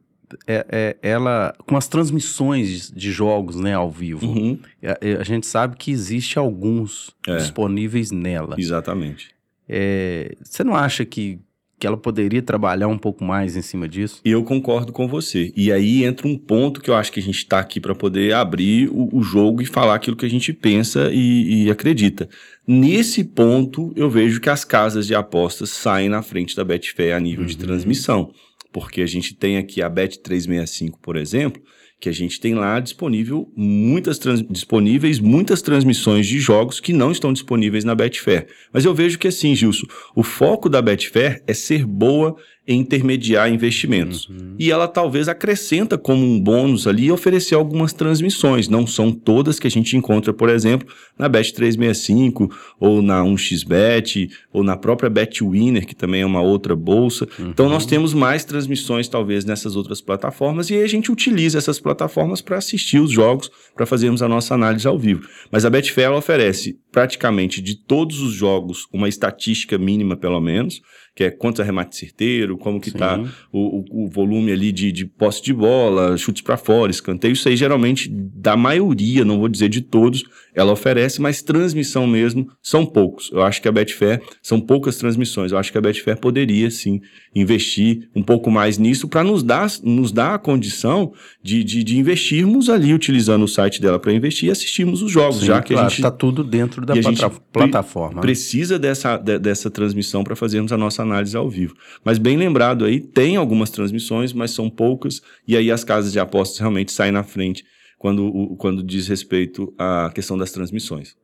[0.47, 5.47] é, é- ela com as transmissões de jogos né, ao vivo, Uhum, a, a gente
[5.47, 7.37] sabe que existe alguns É.
[7.37, 8.57] disponíveis nela.
[8.59, 9.31] exatamente.
[9.68, 11.39] É, você não acha que,
[11.78, 14.20] que ela poderia trabalhar um pouco mais em cima disso?
[14.24, 15.53] Eu concordo com você.
[15.57, 18.35] E aí entra um ponto que eu acho que a gente está aqui para poder
[18.35, 22.28] abrir o, o jogo e falar aquilo que a gente pensa e, e acredita.
[22.66, 27.20] Nesse ponto, eu vejo que as casas de apostas saem na frente da Betfair a
[27.20, 27.61] nível de Uhum.
[27.61, 28.33] transmissão.
[28.72, 31.62] Porque a gente tem aqui a Bet365, por exemplo,
[32.00, 37.12] que a gente tem lá disponível muitas trans- disponíveis muitas transmissões de jogos que não
[37.12, 38.46] estão disponíveis na Betfair.
[38.72, 42.36] Mas eu vejo que assim, Gilson, o foco da Betfair é ser boa
[42.74, 44.28] intermediar investimentos.
[44.28, 44.54] Uhum.
[44.58, 48.68] E ela talvez acrescenta como um bônus ali e oferecer algumas transmissões.
[48.68, 54.62] Não são todas que a gente encontra, por exemplo, na Bet365 ou na 1xBet ou
[54.62, 57.26] na própria BetWinner, que também é uma outra bolsa.
[57.38, 61.80] Então nós temos mais transmissões talvez nessas outras plataformas e aí a gente utiliza essas
[61.80, 65.26] plataformas para assistir os jogos, para fazermos a nossa análise ao vivo.
[65.50, 70.80] Mas a Betfair oferece praticamente de todos os jogos uma estatística mínima pelo menos,
[71.14, 73.20] que é quantos arremates certeiro, como que está
[73.52, 77.32] o, o, o, volume ali de, de posse de bola, chutes para fora, escanteio.
[77.32, 82.48] Isso aí geralmente, da maioria, não vou dizer de todos, ela oferece, mas transmissão mesmo
[82.62, 83.30] são poucos.
[83.32, 85.52] Eu acho que a Betfair são poucas transmissões.
[85.52, 87.00] Eu acho que a Betfair poderia sim
[87.34, 91.98] investir um pouco mais nisso para nos dar, nos dar a condição de, de, de,
[91.98, 95.72] investirmos ali utilizando o site dela para investir e assistirmos os jogos, sim, já que
[95.72, 98.16] claro, a gente está tudo dentro da plata plataforma.
[98.16, 98.20] Né?
[98.20, 101.74] Precisa dessa, de, dessa transmissão para fazermos a nossa análise ao vivo.
[102.05, 106.20] Mas bem lembrado aí, tem algumas transmissões, mas são poucas e aí as casas de
[106.20, 107.64] apostas realmente saem na frente
[107.98, 111.16] quando, quando diz respeito à questão das transmissões.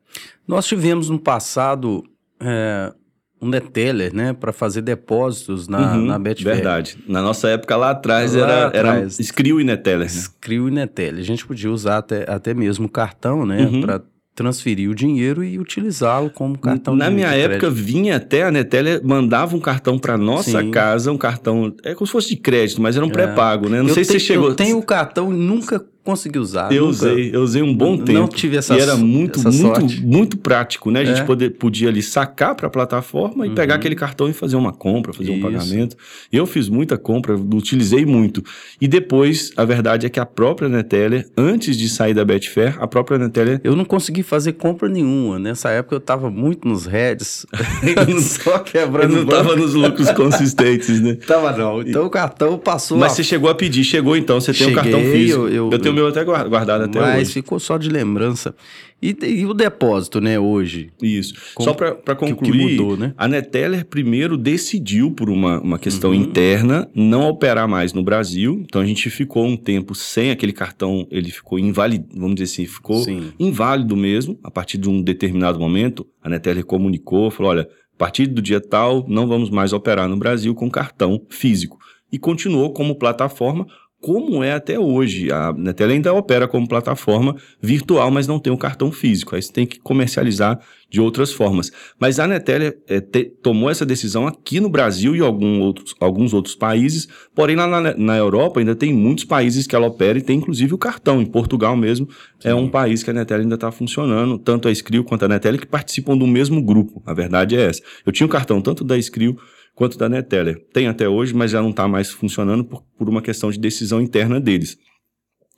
[0.47, 2.05] Nós tivemos no passado
[2.41, 2.93] é,
[3.41, 6.57] um Neteller, né, para fazer depósitos na, uhum, na Betfair.
[6.57, 6.99] Verdade.
[7.07, 10.07] Na nossa época lá atrás lá era, atrás, era Skrill e Neteller.
[10.07, 10.07] Né?
[10.07, 11.21] Skrill e Neteller.
[11.21, 13.81] A gente podia usar até, até mesmo cartão, né, uhum.
[13.81, 14.03] para
[14.37, 19.57] transferir o dinheiro e utilizá-lo como cartão Na minha época, vinha até a Neteller, mandava
[19.57, 20.71] um cartão para nossa Sim.
[20.71, 23.13] casa, um cartão, é como se fosse de crédito, mas era um é.
[23.13, 23.81] pré-pago, né?
[23.81, 24.51] Não eu sei te, se você chegou...
[24.51, 26.73] Eu tenho o cartão e nunca consegui usar.
[26.73, 28.19] Eu nunca, usei, eu usei um bom tempo.
[28.21, 30.01] Não tive essa E era muito, muito, sorte.
[30.01, 31.01] muito prático, né?
[31.01, 31.25] A gente é.
[31.25, 33.55] poder, podia ali sacar para a plataforma e uhum.
[33.55, 35.39] pegar aquele cartão e fazer uma compra, fazer Isso.
[35.39, 35.97] um pagamento.
[36.33, 38.43] Eu fiz muita compra, utilizei muito.
[38.81, 42.87] E depois, a verdade é que a própria Neteller, antes de sair da Betfair, a
[42.87, 43.61] própria Neteller...
[43.65, 45.39] Eu não consegui fazer compra nenhuma.
[45.39, 47.45] Nessa época eu estava muito nos heads,
[48.23, 51.19] só quebrando Eu não estava nos lucros consistentes, né?
[51.27, 51.83] Tava não.
[51.83, 52.97] Então o cartão passou...
[52.97, 53.15] Mas a...
[53.17, 55.41] você chegou a pedir, chegou então, você tem Cheguei, um cartão físico.
[55.41, 57.19] Eu, eu, eu tenho meu até guardado até Mas hoje.
[57.19, 58.55] Mas ficou só de lembrança.
[59.03, 60.91] E, e, o depósito, né, hoje?
[61.03, 61.35] Isso.
[61.55, 63.13] Como, só para concluir, que, que mudou, né?
[63.17, 66.17] a Neteller primeiro decidiu, por uma, uma questão uhum.
[66.17, 68.63] interna, não operar mais no Brasil.
[68.65, 72.67] Então a gente ficou um tempo sem aquele cartão, ele ficou inválido, vamos dizer assim,
[72.67, 73.33] ficou Sim.
[73.39, 74.39] inválido mesmo.
[74.43, 78.61] A partir de um determinado momento, a Neteller comunicou, falou: olha, a partir do dia
[78.61, 81.79] tal, não vamos mais operar no Brasil com cartão físico.
[82.11, 83.67] E continuou como plataforma
[84.07, 85.33] como é até hoje.
[85.33, 89.35] A Netel ainda opera como plataforma virtual, mas não tem o cartão físico.
[89.35, 91.73] Aí você tem que comercializar de outras formas.
[91.99, 96.33] Mas a Netel é, te, tomou essa decisão aqui no Brasil e algum outros, alguns
[96.33, 100.23] outros países, porém lá na, na, Europa ainda tem muitos países que ela opera e
[100.23, 101.21] tem inclusive o cartão.
[101.21, 102.51] Em Portugal mesmo Sim.
[102.51, 105.59] é um país que a Netel ainda está funcionando, tanto a Skrill quanto a Netel,
[105.59, 107.03] que participam do mesmo grupo.
[107.05, 107.83] A verdade é essa.
[108.07, 109.37] Eu tinha o cartão tanto da Skrill
[109.77, 110.59] quanto da Neteller.
[110.73, 114.01] Tem até hoje, mas já não está mais funcionando por, por uma questão de decisão
[114.01, 114.77] interna deles.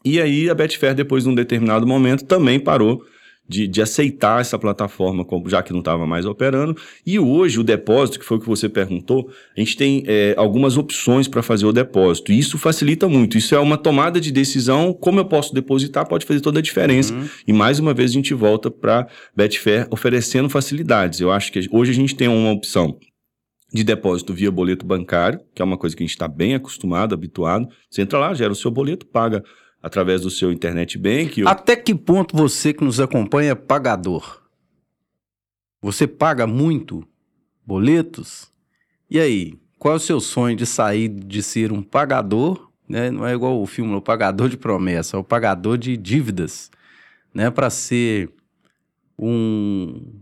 [0.05, 3.01] E aí a Betfair, depois de um determinado momento, também parou
[3.49, 6.77] de, de aceitar essa plataforma, já que não estava mais operando.
[7.07, 10.77] E hoje o depósito, que foi o que você perguntou, a gente tem é, algumas
[10.77, 12.33] opções para fazer o depósito.
[12.33, 13.39] E isso facilita muito.
[13.39, 14.93] Isso é uma tomada de decisão.
[14.93, 17.15] Como eu posso depositar, pode fazer toda a diferença.
[17.15, 17.29] Uhum.
[17.47, 21.21] E mais uma vez a gente volta para Betfair oferecendo facilidades.
[21.21, 22.99] Eu acho que hoje a gente tem uma opção
[23.73, 27.15] de depósito via boleto bancário, que é uma coisa que a gente está bem acostumado,
[27.15, 27.69] habituado.
[27.91, 29.45] Você entra lá, gera o seu boleto, paga
[29.83, 31.43] através do seu internet bank.
[31.47, 34.43] Até que ponto você que nos acompanha é pagador?
[35.81, 37.07] Você paga muito
[37.65, 38.51] boletos?
[39.11, 42.71] E aí, qual é o seu sonho de sair de ser um pagador?
[42.89, 43.11] Né?
[43.11, 46.71] Não é igual o filme, o pagador de promessa, é o pagador de dívidas,
[47.35, 47.51] né?
[47.51, 48.31] Para ser
[49.19, 50.21] um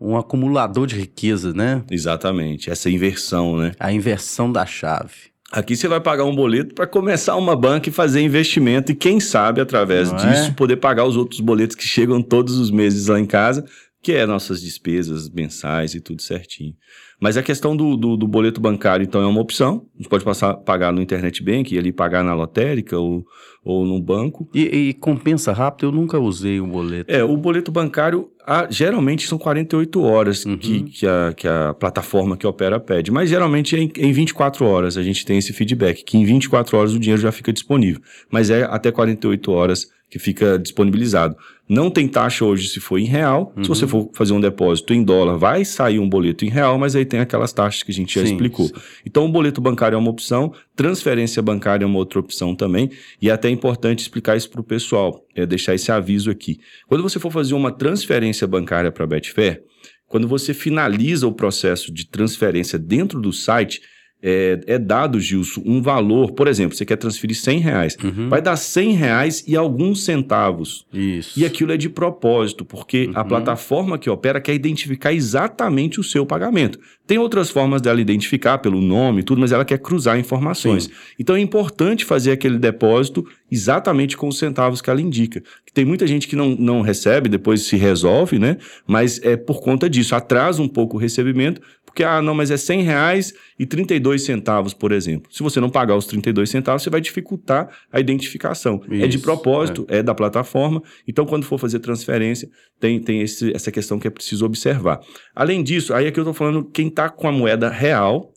[0.00, 1.82] um acumulador de riqueza, né?
[1.90, 3.72] Exatamente, essa inversão, né?
[3.78, 5.28] A inversão da chave.
[5.50, 9.18] Aqui você vai pagar um boleto para começar uma banca e fazer investimento e quem
[9.18, 10.30] sabe através Não é?
[10.30, 10.52] disso é?
[10.52, 13.64] poder pagar os outros boletos que chegam todos os meses lá em casa,
[14.02, 16.74] que é nossas despesas mensais e tudo certinho.
[17.20, 19.84] Mas a questão do, do, do, boleto bancário, então, é uma opção.
[19.94, 23.26] A gente pode passar, pagar no Internet Bank, e ali pagar na lotérica ou,
[23.64, 24.48] ou no banco.
[24.54, 25.88] E, e compensa rápido?
[25.88, 27.10] Eu nunca usei o boleto.
[27.10, 30.56] É, o boleto bancário, a, geralmente são 48 horas uhum.
[30.56, 33.10] que, que, a, que a plataforma que opera pede.
[33.10, 36.76] Mas geralmente é em, em 24 horas a gente tem esse feedback, que em 24
[36.78, 38.00] horas o dinheiro já fica disponível.
[38.30, 41.36] Mas é até 48 horas que fica disponibilizado.
[41.68, 43.52] Não tem taxa hoje se for em real.
[43.54, 43.62] Uhum.
[43.62, 46.96] Se você for fazer um depósito em dólar, vai sair um boleto em real, mas
[46.96, 48.66] aí tem aquelas taxas que a gente já sim, explicou.
[48.68, 48.74] Sim.
[49.04, 52.90] Então, o boleto bancário é uma opção, transferência bancária é uma outra opção também,
[53.20, 56.58] e é até importante explicar isso para o pessoal, é deixar esse aviso aqui.
[56.86, 59.62] Quando você for fazer uma transferência bancária para a Betfair,
[60.06, 63.82] quando você finaliza o processo de transferência dentro do site,
[64.20, 68.28] é, é, dado, Gilson, um valor, por exemplo, você quer transferir 100 reais, uhum.
[68.28, 70.84] vai dar 100 reais e alguns centavos.
[70.92, 71.38] Isso.
[71.38, 73.12] E aquilo é de propósito, porque uhum.
[73.14, 76.80] a plataforma que opera quer identificar exatamente o seu pagamento.
[77.06, 80.84] Tem outras formas dela identificar pelo nome e tudo, mas ela quer cruzar informações.
[80.84, 80.90] Sim.
[81.18, 85.42] Então é importante fazer aquele depósito exatamente com os centavos que ela indica.
[85.72, 88.56] Tem muita gente que não, não recebe, depois se resolve, né?
[88.84, 91.60] Mas é por conta disso, atrasa um pouco o recebimento,
[91.98, 95.32] porque, ah, não, mas é 100 reais e 32 centavos, por exemplo.
[95.34, 98.80] Se você não pagar os 32 centavos, você vai dificultar a identificação.
[98.88, 99.98] Isso, é de propósito, é.
[99.98, 100.02] é.
[100.02, 100.80] da plataforma.
[101.08, 105.00] Então, quando for fazer transferência, tem, tem esse, essa questão que é preciso observar.
[105.34, 108.32] Além disso, aí aqui eu estou falando quem está com a moeda real,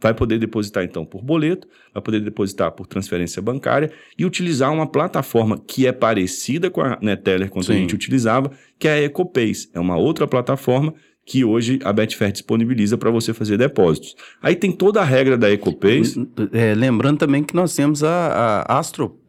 [0.00, 4.86] vai poder depositar então por boleto, vai poder depositar por transferência bancária e utilizar uma
[4.86, 7.74] plataforma que é parecida com a Neteller quando Sim.
[7.74, 9.70] a gente utilizava, que é a EcoPays.
[9.74, 10.94] É uma outra plataforma
[11.24, 14.16] que hoje a Betfair disponibiliza para você fazer depósitos.
[14.42, 16.16] Aí tem toda a regra da EcoPays.
[16.52, 18.78] É, lembrando também que nós temos a, a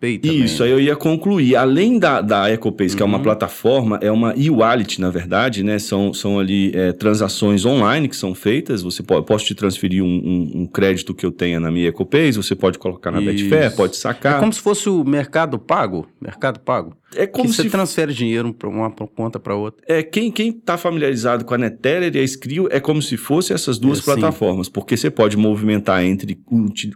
[0.03, 0.43] AstroPay também.
[0.43, 1.55] Isso, aí eu ia concluir.
[1.55, 2.97] Além da, da EcoPays, uhum.
[2.97, 3.23] que é uma uhum.
[3.23, 5.79] plataforma, é uma e-wallet, na verdade, né?
[5.79, 8.81] São, são ali é, transações online que são feitas.
[8.81, 12.35] Você pode, posso te transferir um, um, um, crédito que eu tenha na minha EcoPays,
[12.35, 13.45] você pode colocar na Isso.
[13.45, 14.37] Betfair, pode sacar.
[14.37, 16.07] É como se fosse o Mercado Pago.
[16.21, 16.95] Mercado Pago.
[17.15, 17.63] É como que se...
[17.63, 19.83] você transfere dinheiro para uma conta para outra.
[19.87, 23.77] É, quem está familiarizado com a Neteller e a Skrill é como se fosse essas
[23.77, 26.39] duas é, plataformas, porque você pode movimentar entre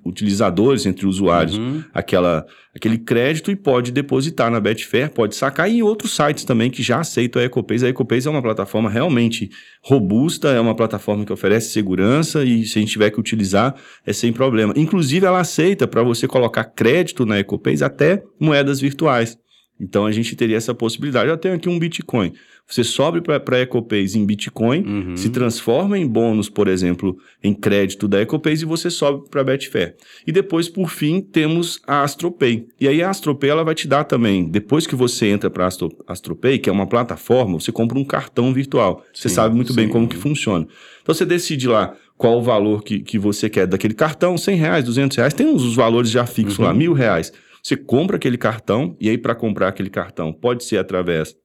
[0.05, 1.84] utilizadores, entre usuários, uhum.
[1.93, 2.45] aquela,
[2.76, 6.84] aquele crédito e pode depositar na Betfair, pode sacar e em outros sites também que
[6.84, 7.84] já aceitam a EcoPays.
[7.84, 9.50] A EcoPays é uma plataforma realmente
[9.84, 13.76] robusta, é uma plataforma que oferece segurança e se a gente tiver que utilizar
[14.06, 14.74] é sem problema.
[14.76, 19.38] Inclusive ela aceita para você colocar crédito na EcoPays até moedas virtuais.
[19.80, 21.30] Então a gente teria essa possibilidade.
[21.30, 22.34] Eu tenho aqui um Bitcoin.
[22.70, 25.18] Você sobe para a EcoPays em Bitcoin, uhum.
[25.18, 29.43] se transforma em bônus, por exemplo, em crédito da EcoPays e você sobe para a
[29.45, 29.95] Betfair.
[30.26, 32.68] E depois, por fim, temos a AstroPay.
[32.78, 35.68] E aí a AstroPay ela vai te dar também, depois que você entra para a
[35.68, 39.01] Astro, AstroPay, que é uma plataforma, você compra um cartão virtual.
[39.13, 39.78] Você sabe muito sim.
[39.78, 40.68] bem como que funciona.
[41.01, 44.84] Então você decide lá qual o valor que, que você quer daquele cartão, 100 reais,
[44.84, 46.65] 200 reais, tem uns valores já fixos uhum.
[46.65, 47.32] lá, mil reais.
[47.63, 51.36] Você compra aquele cartão, e aí para comprar aquele cartão pode ser através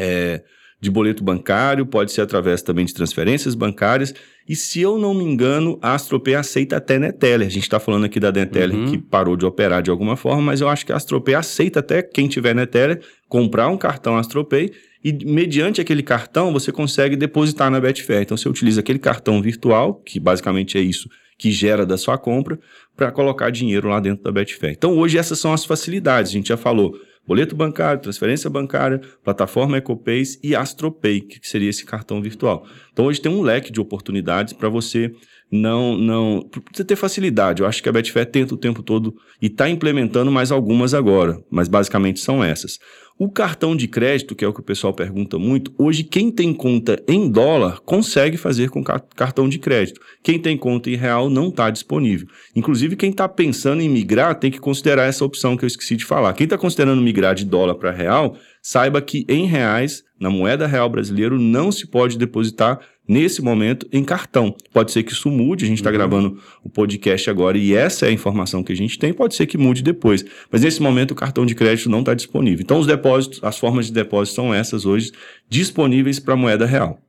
[0.00, 0.42] é,
[0.80, 4.14] de boleto bancário, pode ser através também de transferências bancárias.
[4.48, 7.46] E se eu não me engano, a Astropay aceita até Neteller.
[7.46, 8.90] A gente está falando aqui da Neteller uhum.
[8.90, 12.02] que parou de operar de alguma forma, mas eu acho que a Astropay aceita até
[12.02, 14.70] quem tiver Neteller comprar um cartão Astropay
[15.04, 18.22] e mediante aquele cartão você consegue depositar na Betfair.
[18.22, 22.58] Então você utiliza aquele cartão virtual, que basicamente é isso que gera da sua compra,
[22.94, 24.74] para colocar dinheiro lá dentro da Betfair.
[24.76, 26.30] Então, hoje, essas são as facilidades.
[26.30, 26.94] A gente já falou
[27.30, 32.66] boleto bancário, transferência bancária, plataforma EcoPays e AstroPay, que seria esse cartão virtual.
[32.92, 35.12] Então, hoje tem um leque de oportunidades para você
[35.48, 37.62] não, não, você ter facilidade.
[37.62, 41.40] Eu acho que a Betfair tenta o tempo todo e está implementando mais algumas agora,
[41.48, 42.80] mas basicamente são essas.
[43.22, 46.54] O cartão de crédito, que é o que o pessoal pergunta muito, hoje quem tem
[46.54, 50.00] conta em dólar consegue fazer com cartão de crédito.
[50.22, 52.26] Quem tem conta em real não está disponível.
[52.56, 56.06] Inclusive, quem está pensando em migrar tem que considerar essa opção que eu esqueci de
[56.06, 56.32] falar.
[56.32, 60.88] Quem está considerando migrar de dólar para real, saiba que em reais, na moeda real
[60.88, 62.80] brasileiro, não se pode depositar
[63.10, 64.54] nesse momento em cartão.
[64.72, 65.96] Pode ser que isso mude, a gente está uhum.
[65.96, 69.48] gravando o podcast agora e essa é a informação que a gente tem, pode ser
[69.48, 70.24] que mude depois.
[70.48, 72.62] Mas nesse momento o cartão de crédito não está disponível.
[72.62, 75.10] Então os depósitos, as formas de depósito são essas hoje,
[75.48, 77.00] disponíveis para moeda real.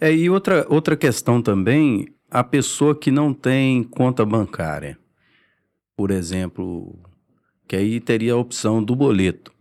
[0.00, 4.96] É, e outra, outra questão também, a pessoa que não tem conta bancária,
[5.96, 6.96] por exemplo,
[7.66, 9.52] que aí teria a opção do boleto,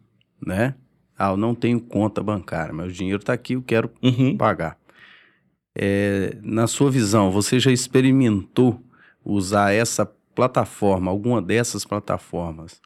[0.45, 0.75] né?
[1.17, 4.37] Ah, eu não tenho conta bancária, mas o dinheiro está aqui, eu quero uhum.
[4.37, 4.77] pagar.
[5.75, 8.81] É, na sua visão, você já experimentou
[9.23, 12.81] usar essa plataforma, alguma dessas plataformas,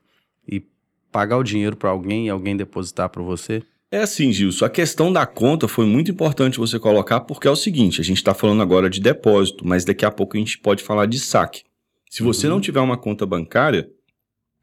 [0.48, 0.66] e
[1.12, 3.64] pagar o dinheiro para alguém e alguém depositar para você?
[3.92, 7.56] É assim, Gilson, a questão da conta foi muito importante você colocar, porque é o
[7.56, 10.82] seguinte: a gente está falando agora de depósito, mas daqui a pouco a gente pode
[10.82, 11.64] falar de saque.
[12.10, 12.54] Se você uhum.
[12.54, 13.88] não tiver uma conta bancária,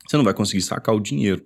[0.05, 1.45] você não vai conseguir sacar o dinheiro.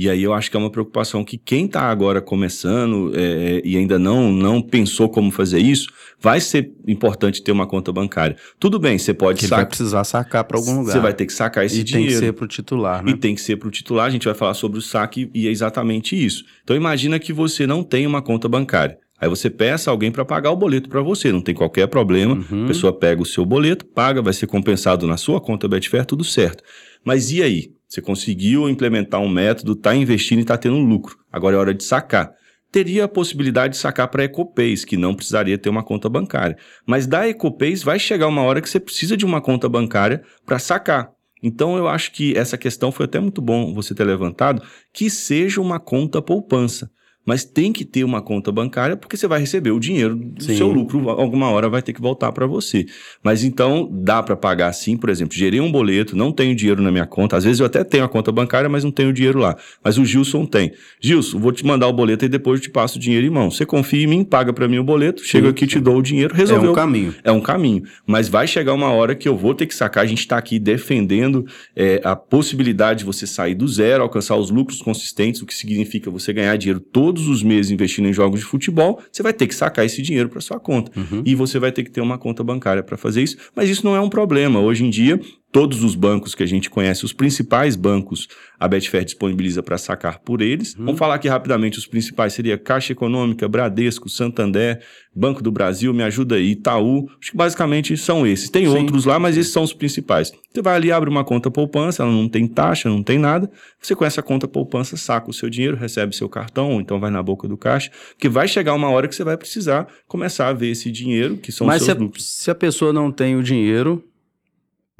[0.00, 3.76] E aí eu acho que é uma preocupação que quem está agora começando é, e
[3.76, 8.34] ainda não, não pensou como fazer isso, vai ser importante ter uma conta bancária.
[8.58, 9.58] Tudo bem, você pode sacar.
[9.58, 10.92] vai precisar sacar para algum lugar.
[10.94, 12.06] Você vai ter que sacar esse e dinheiro.
[12.06, 13.10] E tem que ser para o titular, né?
[13.10, 14.06] E tem que ser para o titular.
[14.06, 16.46] A gente vai falar sobre o saque e é exatamente isso.
[16.64, 18.96] Então imagina que você não tem uma conta bancária.
[19.20, 22.42] Aí você peça alguém para pagar o boleto para você, não tem qualquer problema.
[22.50, 22.64] Uhum.
[22.64, 26.24] A pessoa pega o seu boleto, paga, vai ser compensado na sua conta Betfair, tudo
[26.24, 26.64] certo.
[27.04, 27.79] Mas e aí?
[27.90, 31.18] Você conseguiu implementar um método, está investindo e está tendo lucro.
[31.30, 32.32] Agora é hora de sacar.
[32.70, 36.56] Teria a possibilidade de sacar para a Ecopays, que não precisaria ter uma conta bancária.
[36.86, 40.60] Mas da Ecopays vai chegar uma hora que você precisa de uma conta bancária para
[40.60, 41.10] sacar.
[41.42, 44.62] Então eu acho que essa questão foi até muito bom você ter levantado,
[44.92, 46.92] que seja uma conta poupança.
[47.30, 50.56] Mas tem que ter uma conta bancária porque você vai receber o dinheiro do Sim.
[50.56, 52.86] seu lucro, alguma hora vai ter que voltar para você.
[53.22, 56.90] Mas então dá para pagar sim, por exemplo, gerei um boleto, não tenho dinheiro na
[56.90, 59.56] minha conta, às vezes eu até tenho a conta bancária, mas não tenho dinheiro lá.
[59.84, 60.72] Mas o Gilson tem.
[61.00, 63.48] Gilson, vou te mandar o boleto e depois eu te passo o dinheiro em mão.
[63.48, 66.34] Você confia em mim, paga para mim o boleto, chego aqui, te dou o dinheiro,
[66.34, 66.72] É resolveu.
[66.72, 67.14] um caminho.
[67.22, 67.84] É um caminho.
[68.04, 70.02] Mas vai chegar uma hora que eu vou ter que sacar.
[70.02, 74.50] A gente está aqui defendendo é, a possibilidade de você sair do zero, alcançar os
[74.50, 78.46] lucros consistentes, o que significa você ganhar dinheiro todos os meses investindo em jogos de
[78.46, 79.00] futebol.
[79.10, 80.92] Você vai ter que sacar esse dinheiro para sua conta.
[80.98, 81.22] Uhum.
[81.24, 83.36] E você vai ter que ter uma conta bancária para fazer isso.
[83.54, 84.60] Mas isso não é um problema.
[84.60, 85.20] Hoje em dia,
[85.52, 88.28] todos os bancos que a gente conhece, os principais bancos,
[88.58, 90.74] a Betfair disponibiliza para sacar por eles.
[90.74, 90.86] Uhum.
[90.86, 94.80] Vamos falar aqui rapidamente, os principais seria Caixa Econômica, Bradesco, Santander,
[95.14, 97.08] Banco do Brasil, me ajuda aí, Itaú.
[97.20, 98.48] Acho que basicamente são esses.
[98.48, 98.76] Tem Sim.
[98.76, 100.32] outros lá, mas esses são os principais.
[100.52, 103.50] Você vai ali, abre uma conta poupança, ela não tem taxa, não tem nada.
[103.80, 107.10] Você com essa conta poupança saca o seu dinheiro, recebe seu cartão, ou então vai
[107.10, 110.52] na boca do caixa, que vai chegar uma hora que você vai precisar começar a
[110.52, 112.24] ver esse dinheiro, que são Mas os se seus a, lucros.
[112.24, 114.04] se a pessoa não tem o dinheiro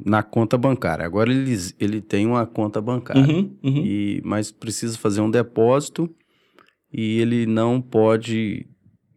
[0.05, 3.77] na conta bancária, agora ele, ele tem uma conta bancária, Uhum, uhum.
[3.85, 6.09] e, mas precisa fazer um depósito
[6.91, 8.67] e ele não pode,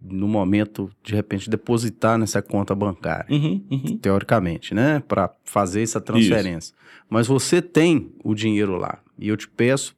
[0.01, 3.27] no momento, de repente, depositar nessa conta bancária.
[3.31, 3.99] Uhum, uhum.
[3.99, 6.75] teoricamente, né, para fazer essa transferência.
[7.09, 9.97] Mas você tem o dinheiro lá e eu te peço,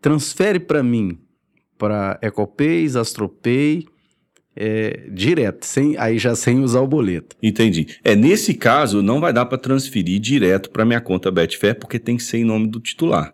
[0.00, 1.18] transfere para mim
[1.76, 3.86] para Ecopays, Astropay,
[4.58, 7.36] é, direto, sem, aí já sem usar o boleto.
[7.42, 7.86] Entendi.
[8.02, 12.16] É, nesse caso, não vai dar para transferir direto para minha conta Betfair, porque tem
[12.16, 13.32] que ser em nome do titular.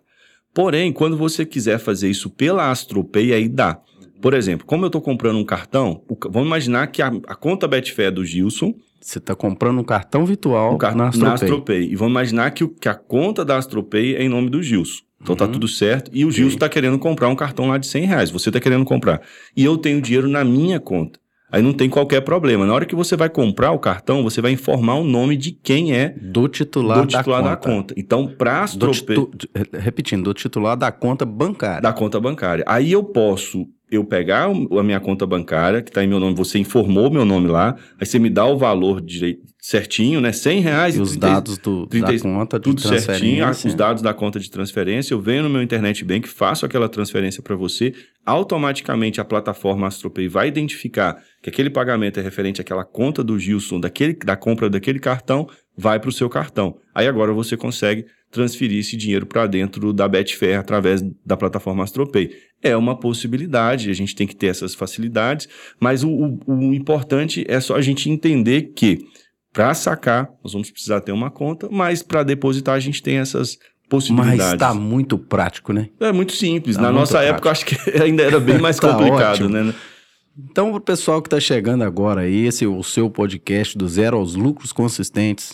[0.53, 3.79] Porém, quando você quiser fazer isso pela Astropay, aí dá.
[4.21, 8.07] Por exemplo, como eu estou comprando um cartão, vamos imaginar que a, a conta Betfair
[8.07, 11.33] é do Gilson, Você está comprando um cartão virtual o car- na na Astropay.
[11.33, 11.83] Astropay.
[11.91, 15.03] E vamos imaginar que, que a conta da Astropay é em nome do Gilson.
[15.21, 15.51] Então tá Uhum.
[15.53, 16.11] tudo certo.
[16.13, 18.29] E o Gilson está querendo comprar um cartão lá de 100 reais.
[18.31, 19.21] Você está querendo comprar.
[19.55, 21.19] E eu tenho dinheiro na minha conta.
[21.51, 22.65] Aí não tem qualquer problema.
[22.65, 25.93] Na hora que você vai comprar o cartão, você vai informar o nome de quem
[25.93, 27.69] é Do titular, do titular da da conta.
[27.71, 27.93] conta.
[27.97, 29.49] Então, para titu- de-
[29.79, 31.81] repetindo, do titular da conta bancária.
[31.81, 32.63] da conta bancária.
[32.67, 36.57] Aí eu posso eu pegar a minha conta bancária, que está em meu nome, você
[36.57, 40.31] informou meu nome lá, aí você me dá o valor direi- certinho, né?
[40.31, 43.67] 100 reais E os 30 dados do, 30 da conta de tudo certinho, ah, transferência.
[43.67, 47.41] os dados da conta de transferência, eu venho no meu internet bank, faço aquela transferência
[47.41, 47.91] para você,
[48.23, 53.79] automaticamente a plataforma AstroPay vai identificar que aquele pagamento é referente àquela conta do Gilson,
[53.79, 56.77] daquele, da compra daquele cartão, vai para o seu cartão.
[56.93, 62.31] Aí agora você consegue transferir esse dinheiro para dentro da Betfair através da plataforma AstroPay.
[62.61, 65.47] É uma possibilidade, a gente tem que ter essas facilidades,
[65.79, 68.99] mas o, o- o importante é só a gente entender que
[69.53, 73.57] para sacar, nós vamos precisar ter uma conta, mas para depositar a gente tem essas
[73.89, 74.39] possibilidades.
[74.43, 75.87] Mas está muito prático, né?
[75.99, 76.75] É muito simples.
[76.75, 79.49] Tá Na muito nossa época, eu acho que ainda era bem mais Tá complicado, ótimo.
[79.49, 79.73] né?
[80.37, 84.17] Então, para o pessoal que está chegando agora esse é o seu podcast do Zero
[84.17, 85.53] aos Lucros Consistentes.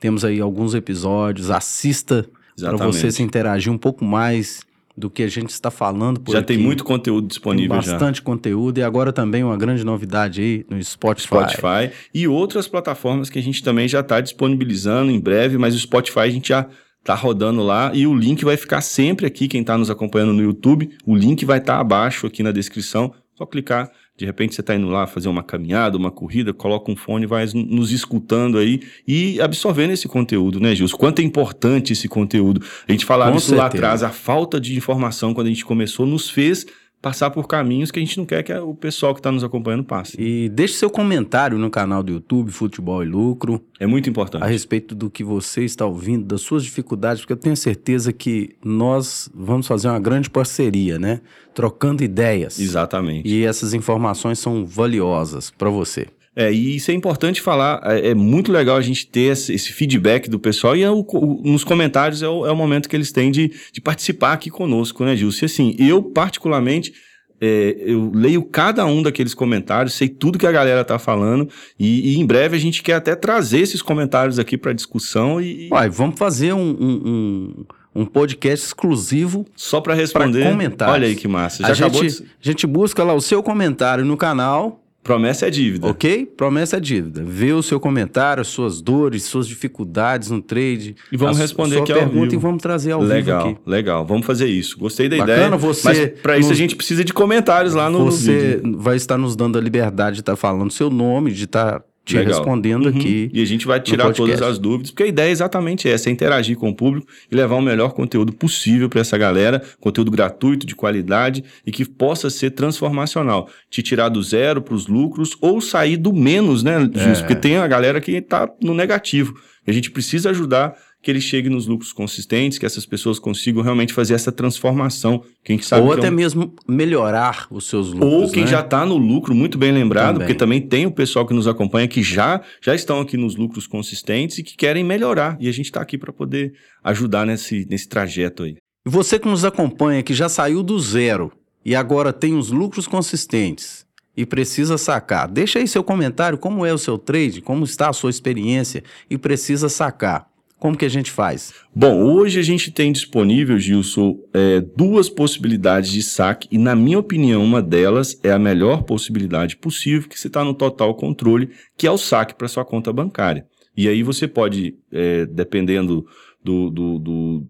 [0.00, 5.28] Temos aí alguns episódios, assista para você se interagir um pouco mais do que a
[5.28, 6.48] gente está falando por já aqui.
[6.48, 10.82] tem muito conteúdo disponível Tem bastante conteúdo e agora também uma grande novidade aí no
[10.82, 11.28] Spotify.
[11.28, 11.48] já.
[11.48, 15.78] Spotify e outras plataformas que a gente também já está disponibilizando em breve, mas o
[15.78, 16.66] Spotify a gente já
[17.04, 20.42] tá rodando lá e o link vai ficar sempre aqui, quem está nos acompanhando no
[20.42, 24.74] YouTube, o link vai estar abaixo aqui na descrição, só clicar, de repente você está
[24.74, 29.40] indo lá fazer uma caminhada, uma corrida, coloca um fone, vai nos escutando aí e
[29.40, 30.96] absorvendo esse conteúdo, né, Gilson?
[30.96, 32.60] Quanto é importante esse conteúdo.
[32.88, 33.84] A gente falava Com isso lá certeza.
[33.84, 36.66] atrás, a falta de informação quando a gente começou nos fez
[37.00, 39.84] passar por caminhos que a gente não quer que o pessoal que está nos acompanhando
[39.84, 40.20] passe.
[40.20, 44.42] E deixe seu comentário no canal do YouTube Futebol e Lucro É muito importante.
[44.42, 48.56] a respeito do que você está ouvindo, das suas dificuldades, porque eu tenho certeza que
[48.64, 51.20] nós vamos fazer uma grande parceria, né?
[51.54, 52.58] Trocando ideias.
[52.58, 53.28] Exatamente.
[53.28, 56.08] E essas informações são valiosas para você.
[56.40, 59.72] É, e isso é importante falar, é, é muito legal a gente ter esse, esse
[59.72, 62.94] feedback do pessoal e é o- o- nos comentários é o, é o momento que
[62.94, 65.44] eles têm de, de participar aqui conosco, né, Gilson?
[65.44, 66.92] E assim, eu particularmente,
[67.40, 72.12] é, eu leio cada um daqueles comentários, sei tudo que a galera tá falando e,
[72.14, 75.90] e em breve a gente quer até trazer esses comentários aqui para discussão e, Uai,
[75.90, 77.64] vamos fazer um, um,
[77.96, 79.44] um, um podcast exclusivo.
[79.56, 80.44] só para responder.
[80.48, 80.94] comentários.
[80.94, 81.62] Olha aí que massa.
[81.64, 82.22] Já A gente, de...
[82.22, 85.86] a gente busca lá o seu comentário no canal, Promessa é dívida.
[85.88, 86.26] ok?
[86.36, 87.22] Promessa é dívida.
[87.24, 90.96] Vê o seu comentário, as suas dores, suas dificuldades no trade.
[91.10, 92.34] E vamos a responder sua aqui ao pergunta vivo.
[92.34, 93.70] e vamos trazer ao legal, vivo aqui.
[93.70, 94.04] legal.
[94.04, 94.78] Vamos fazer isso.
[94.78, 95.56] Gostei da Bacana, ideia.
[95.56, 98.78] você Mas para isso nos- a gente precisa de comentários lá no, Você vídeo.
[98.78, 102.38] vai estar nos dando a liberdade de estar falando seu nome, de estar te Legal.
[102.38, 102.96] respondendo uhum.
[102.96, 103.30] aqui.
[103.32, 106.12] E a gente vai tirar todas as dúvidas, porque a ideia é exatamente essa, é
[106.12, 110.66] interagir com o público e levar o melhor conteúdo possível para essa galera, conteúdo gratuito,
[110.66, 113.50] de qualidade e que possa ser transformacional.
[113.68, 116.98] Te tirar do zero para os lucros ou sair do menos, né, Justo?
[116.98, 117.14] É.
[117.14, 119.38] Porque tem a galera que está no negativo.
[119.66, 123.92] A gente precisa ajudar que ele chegue nos lucros consistentes, que essas pessoas consigam realmente
[123.92, 125.22] fazer essa transformação.
[125.44, 126.14] Quem sabe Ou é até é um...
[126.14, 128.12] mesmo melhorar os seus lucros.
[128.12, 128.50] Ou quem né?
[128.50, 130.26] já está no lucro, muito bem lembrado, também.
[130.26, 133.66] porque também tem o pessoal que nos acompanha que já, já estão aqui nos lucros
[133.66, 135.36] consistentes e que querem melhorar.
[135.40, 138.56] E a gente está aqui para poder ajudar nesse, nesse trajeto aí.
[138.86, 141.32] E você que nos acompanha, que já saiu do zero
[141.64, 143.86] e agora tem os lucros consistentes
[144.16, 147.92] e precisa sacar, deixa aí seu comentário, como é o seu trade, como está a
[147.92, 150.26] sua experiência e precisa sacar.
[150.58, 151.54] Como que a gente faz?
[151.74, 156.98] Bom, hoje a gente tem disponível, Gilson, é, duas possibilidades de saque e, na minha
[156.98, 161.86] opinião, uma delas é a melhor possibilidade possível, que você está no total controle, que
[161.86, 163.46] é o saque para sua conta bancária.
[163.76, 166.04] E aí você pode, é, dependendo
[166.42, 167.46] do, do, do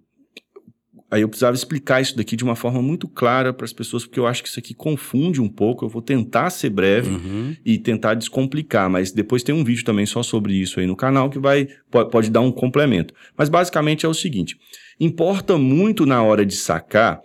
[1.11, 4.21] aí eu precisava explicar isso daqui de uma forma muito clara para as pessoas, porque
[4.21, 5.85] eu acho que isso aqui confunde um pouco.
[5.85, 7.57] Eu vou tentar ser breve uhum.
[7.65, 11.31] e tentar descomplicar, mas depois tem um vídeo também só sobre isso aí no canal
[11.31, 13.15] que vai pode, pode dar um complemento.
[13.37, 14.57] Mas basicamente é o seguinte:
[15.01, 17.21] importa muito na hora de sacar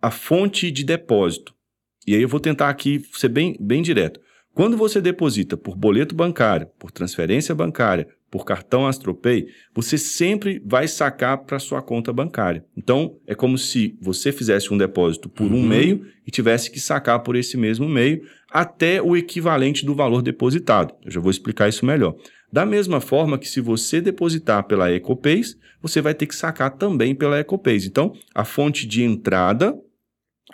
[0.00, 1.54] a fonte de depósito.
[2.06, 4.20] E aí eu vou tentar aqui ser bem, bem direto.
[4.54, 10.88] Quando você deposita por boleto bancário, por transferência bancária, por cartão Astropay, você sempre vai
[10.88, 12.64] sacar para sua conta bancária.
[12.76, 15.60] Então, é como se você fizesse um depósito por uhum.
[15.60, 20.20] um meio e tivesse que sacar por esse mesmo meio até o equivalente do valor
[20.20, 20.92] depositado.
[21.04, 22.16] Eu já vou explicar isso melhor.
[22.52, 27.14] Da mesma forma que se você depositar pela EcoPays, você vai ter que sacar também
[27.14, 27.86] pela EcoPays.
[27.86, 29.78] Então, a fonte de entrada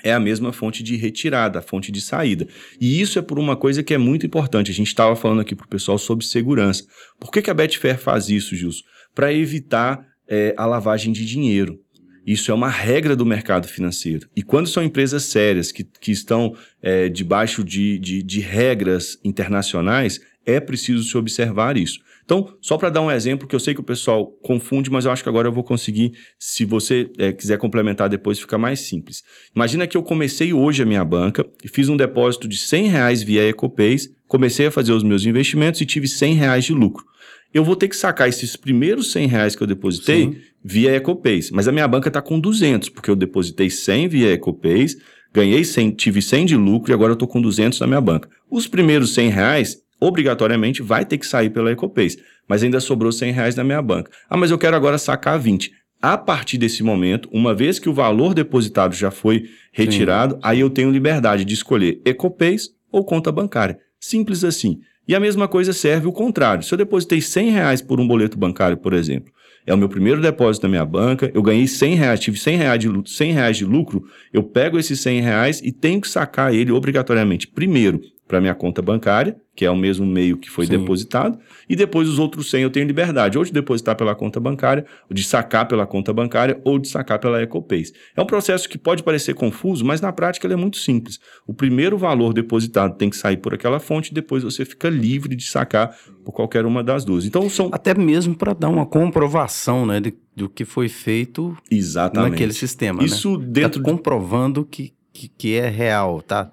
[0.02, 2.46] é a mesma fonte de retirada, a fonte de saída.
[2.80, 4.70] E isso é por uma coisa que é muito importante.
[4.70, 6.84] A gente estava falando aqui para o pessoal sobre segurança.
[7.18, 8.82] Por que, que a Betfair faz isso, Gilson?
[9.14, 11.78] Para evitar é, a lavagem de dinheiro.
[12.26, 14.28] Isso é uma regra do mercado financeiro.
[14.36, 20.20] E quando são empresas sérias que, que estão é, debaixo de, de, de regras internacionais,
[20.44, 21.98] é preciso se observar isso.
[22.30, 25.10] Então, só para dar um exemplo, que eu sei que o pessoal confunde, mas eu
[25.10, 29.24] acho que agora eu vou conseguir, se você é, quiser complementar depois, fica mais simples.
[29.52, 33.20] Imagina que eu comecei hoje a minha banca e fiz um depósito de 100 reais
[33.20, 37.04] via EcoPays, comecei a fazer os meus investimentos e tive 100 reais de lucro.
[37.52, 40.36] Eu vou ter que sacar esses primeiros 100 reais que eu depositei Sim.
[40.64, 44.96] via EcoPays, mas a minha banca está com 200, porque eu depositei 100 via EcoPays,
[45.34, 48.28] ganhei 100, tive 100 de lucro e agora eu estou com 200 na minha banca.
[48.48, 52.16] Os primeiros 100 reais obrigatoriamente vai ter que sair pela EcoPays.
[52.48, 54.10] Mas ainda sobrou 100 reais na minha banca.
[54.28, 55.70] Ah, mas eu quero agora sacar 20.
[56.02, 60.40] A partir desse momento, uma vez que o valor depositado já foi retirado, Sim.
[60.42, 63.78] aí eu tenho liberdade de escolher EcoPays ou conta bancária.
[64.00, 64.80] Simples assim.
[65.06, 66.62] E a mesma coisa serve o contrário.
[66.62, 69.30] Se eu depositei 100 reais por um boleto bancário, por exemplo,
[69.66, 72.80] é o meu primeiro depósito na minha banca, eu ganhei 100 reais, tive 100 reais,
[72.80, 76.72] de, 100 reais de lucro, eu pego esses 100 reais e tenho que sacar ele
[76.72, 80.78] obrigatoriamente, primeiro, para minha conta bancária, que é o mesmo meio que foi Sim.
[80.78, 81.36] depositado,
[81.68, 85.14] e depois os outros 100 eu tenho liberdade, ou de depositar pela conta bancária, ou
[85.14, 87.92] de sacar pela conta bancária, ou de sacar pela EcoPays.
[88.16, 91.18] É um processo que pode parecer confuso, mas na prática ele é muito simples.
[91.44, 95.44] O primeiro valor depositado tem que sair por aquela fonte, depois você fica livre de
[95.44, 95.92] sacar
[96.24, 97.24] por qualquer uma das duas.
[97.26, 102.30] Então são até mesmo para dar uma comprovação, né, de, do que foi feito Exatamente.
[102.30, 103.46] naquele sistema, Isso né?
[103.48, 106.48] dentro tá comprovando que, que, que é real, tá?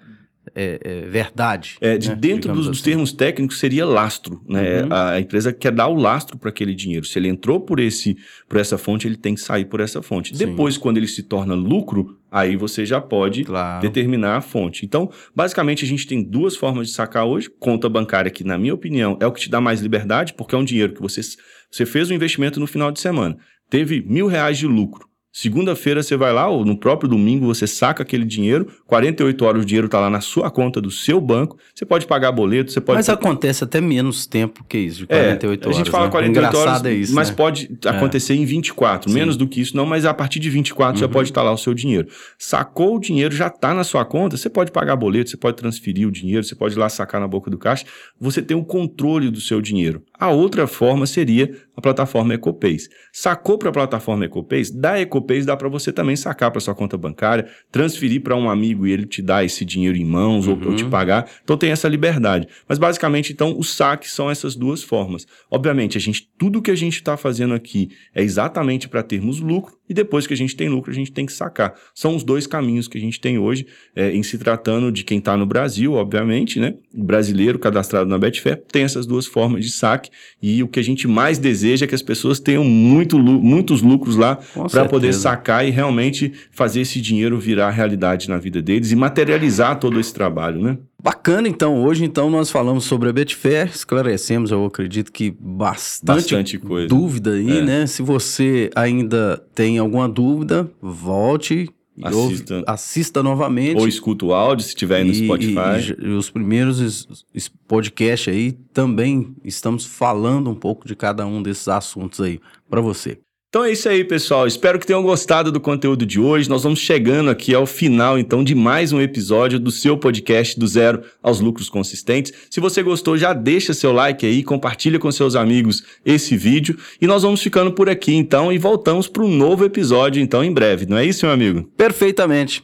[0.60, 1.78] É, é, verdade.
[1.80, 2.16] É, de né?
[2.16, 2.82] dentro dos, assim.
[2.82, 4.82] termos técnicos seria lastro, né?
[4.82, 4.88] Uhum.
[4.92, 7.06] A, a, empresa quer dar o lastro para aquele dinheiro.
[7.06, 8.18] Se ele entrou por esse,
[8.50, 10.36] por essa fonte, ele tem que sair por essa fonte.
[10.36, 10.48] Sim.
[10.48, 13.82] Depois, quando ele se torna lucro, aí você já pode claro.
[13.82, 14.84] determinar a fonte.
[14.84, 17.52] Então, basicamente, a gente tem duas formas de sacar hoje.
[17.60, 20.58] Conta bancária, que na minha opinião é o que te dá mais liberdade, porque é
[20.58, 21.22] um dinheiro que você,
[21.70, 23.38] você fez um investimento no final de semana,
[23.70, 25.08] teve mil reais de lucro.
[25.40, 29.66] Segunda-feira você vai lá, ou no próprio domingo você saca aquele dinheiro, 48 horas o
[29.68, 32.98] dinheiro está lá na sua conta do seu banco, você pode pagar boleto, você pode...
[32.98, 35.76] Mas acontece até menos tempo que isso, de 48 é, horas.
[35.76, 36.12] A gente fala né?
[36.12, 37.36] 48 Engraçado horas, é isso, mas né?
[37.36, 37.88] pode é.
[37.88, 39.16] acontecer em 24, Sim.
[39.16, 41.00] menos do que isso não, mas a partir de 24 uhum.
[41.02, 42.08] já pode estar tá lá o seu dinheiro.
[42.40, 46.08] Sacou o dinheiro, já está na sua conta, você pode pagar boleto, você pode transferir
[46.08, 47.86] o dinheiro, você pode ir lá sacar na boca do caixa,
[48.20, 50.02] você tem o controle do seu dinheiro.
[50.20, 52.90] A outra forma seria a plataforma EcoPays.
[53.14, 54.72] Sacou para a plataforma EcoPays?
[54.72, 58.88] Da EcoPays dá para você também sacar para sua conta bancária, transferir para um amigo
[58.88, 60.60] e ele te dá esse dinheiro em mãos uhum.
[60.60, 61.30] ou, ou te pagar.
[61.44, 62.48] Então tem essa liberdade.
[62.68, 65.28] Mas basicamente, então, os saques são essas duas formas.
[65.52, 69.77] Obviamente, a gente, tudo que a gente está fazendo aqui é exatamente para termos lucro,
[69.90, 71.74] e depois que a gente tem lucro, a gente tem que sacar.
[71.94, 73.66] São os dois caminhos que a gente tem hoje,
[73.96, 76.76] é, em se tratando de quem está no Brasil, obviamente, né?
[76.94, 80.10] O brasileiro cadastrado na Betfair tem essas duas formas de saque
[80.42, 84.16] e o que a gente mais deseja é que as pessoas tenham muito, muitos lucros
[84.16, 84.38] lá
[84.72, 89.80] para poder sacar e realmente fazer esse dinheiro virar realidade na vida deles e materializar
[89.80, 90.78] todo esse trabalho, né?
[91.08, 91.82] Bacana, então.
[91.82, 96.90] Hoje, então, nós falamos sobre a Betfair, esclarecemos, eu acredito que bastante, bastante coisa.
[96.90, 97.62] dúvida aí, é.
[97.62, 97.88] né?
[97.88, 101.70] Se você ainda tem alguma dúvida, volte
[102.04, 102.54] Assista.
[102.56, 103.80] Ouve, assista novamente.
[103.80, 105.96] Ou escuta o áudio, se tiver aí no Spotify.
[105.98, 107.26] E, e, os primeiros
[107.68, 112.40] podcasts aí também estamos falando um pouco de cada um desses assuntos aí
[112.70, 113.18] para você.
[113.58, 114.46] Então é isso aí, pessoal.
[114.46, 116.48] Espero que tenham gostado do conteúdo de hoje.
[116.48, 120.68] Nós vamos chegando aqui ao final, então, de mais um episódio do seu podcast do
[120.68, 122.32] zero aos lucros consistentes.
[122.52, 127.08] Se você gostou, já deixa seu like aí, compartilha com seus amigos esse vídeo e
[127.08, 130.86] nós vamos ficando por aqui, então, e voltamos para um novo episódio, então, em breve.
[130.86, 131.64] Não é isso, meu amigo?
[131.76, 132.62] Perfeitamente.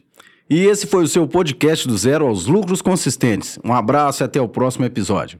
[0.47, 3.57] E esse foi o seu podcast do zero aos lucros consistentes.
[3.65, 5.39] Um abraço e até o próximo episódio.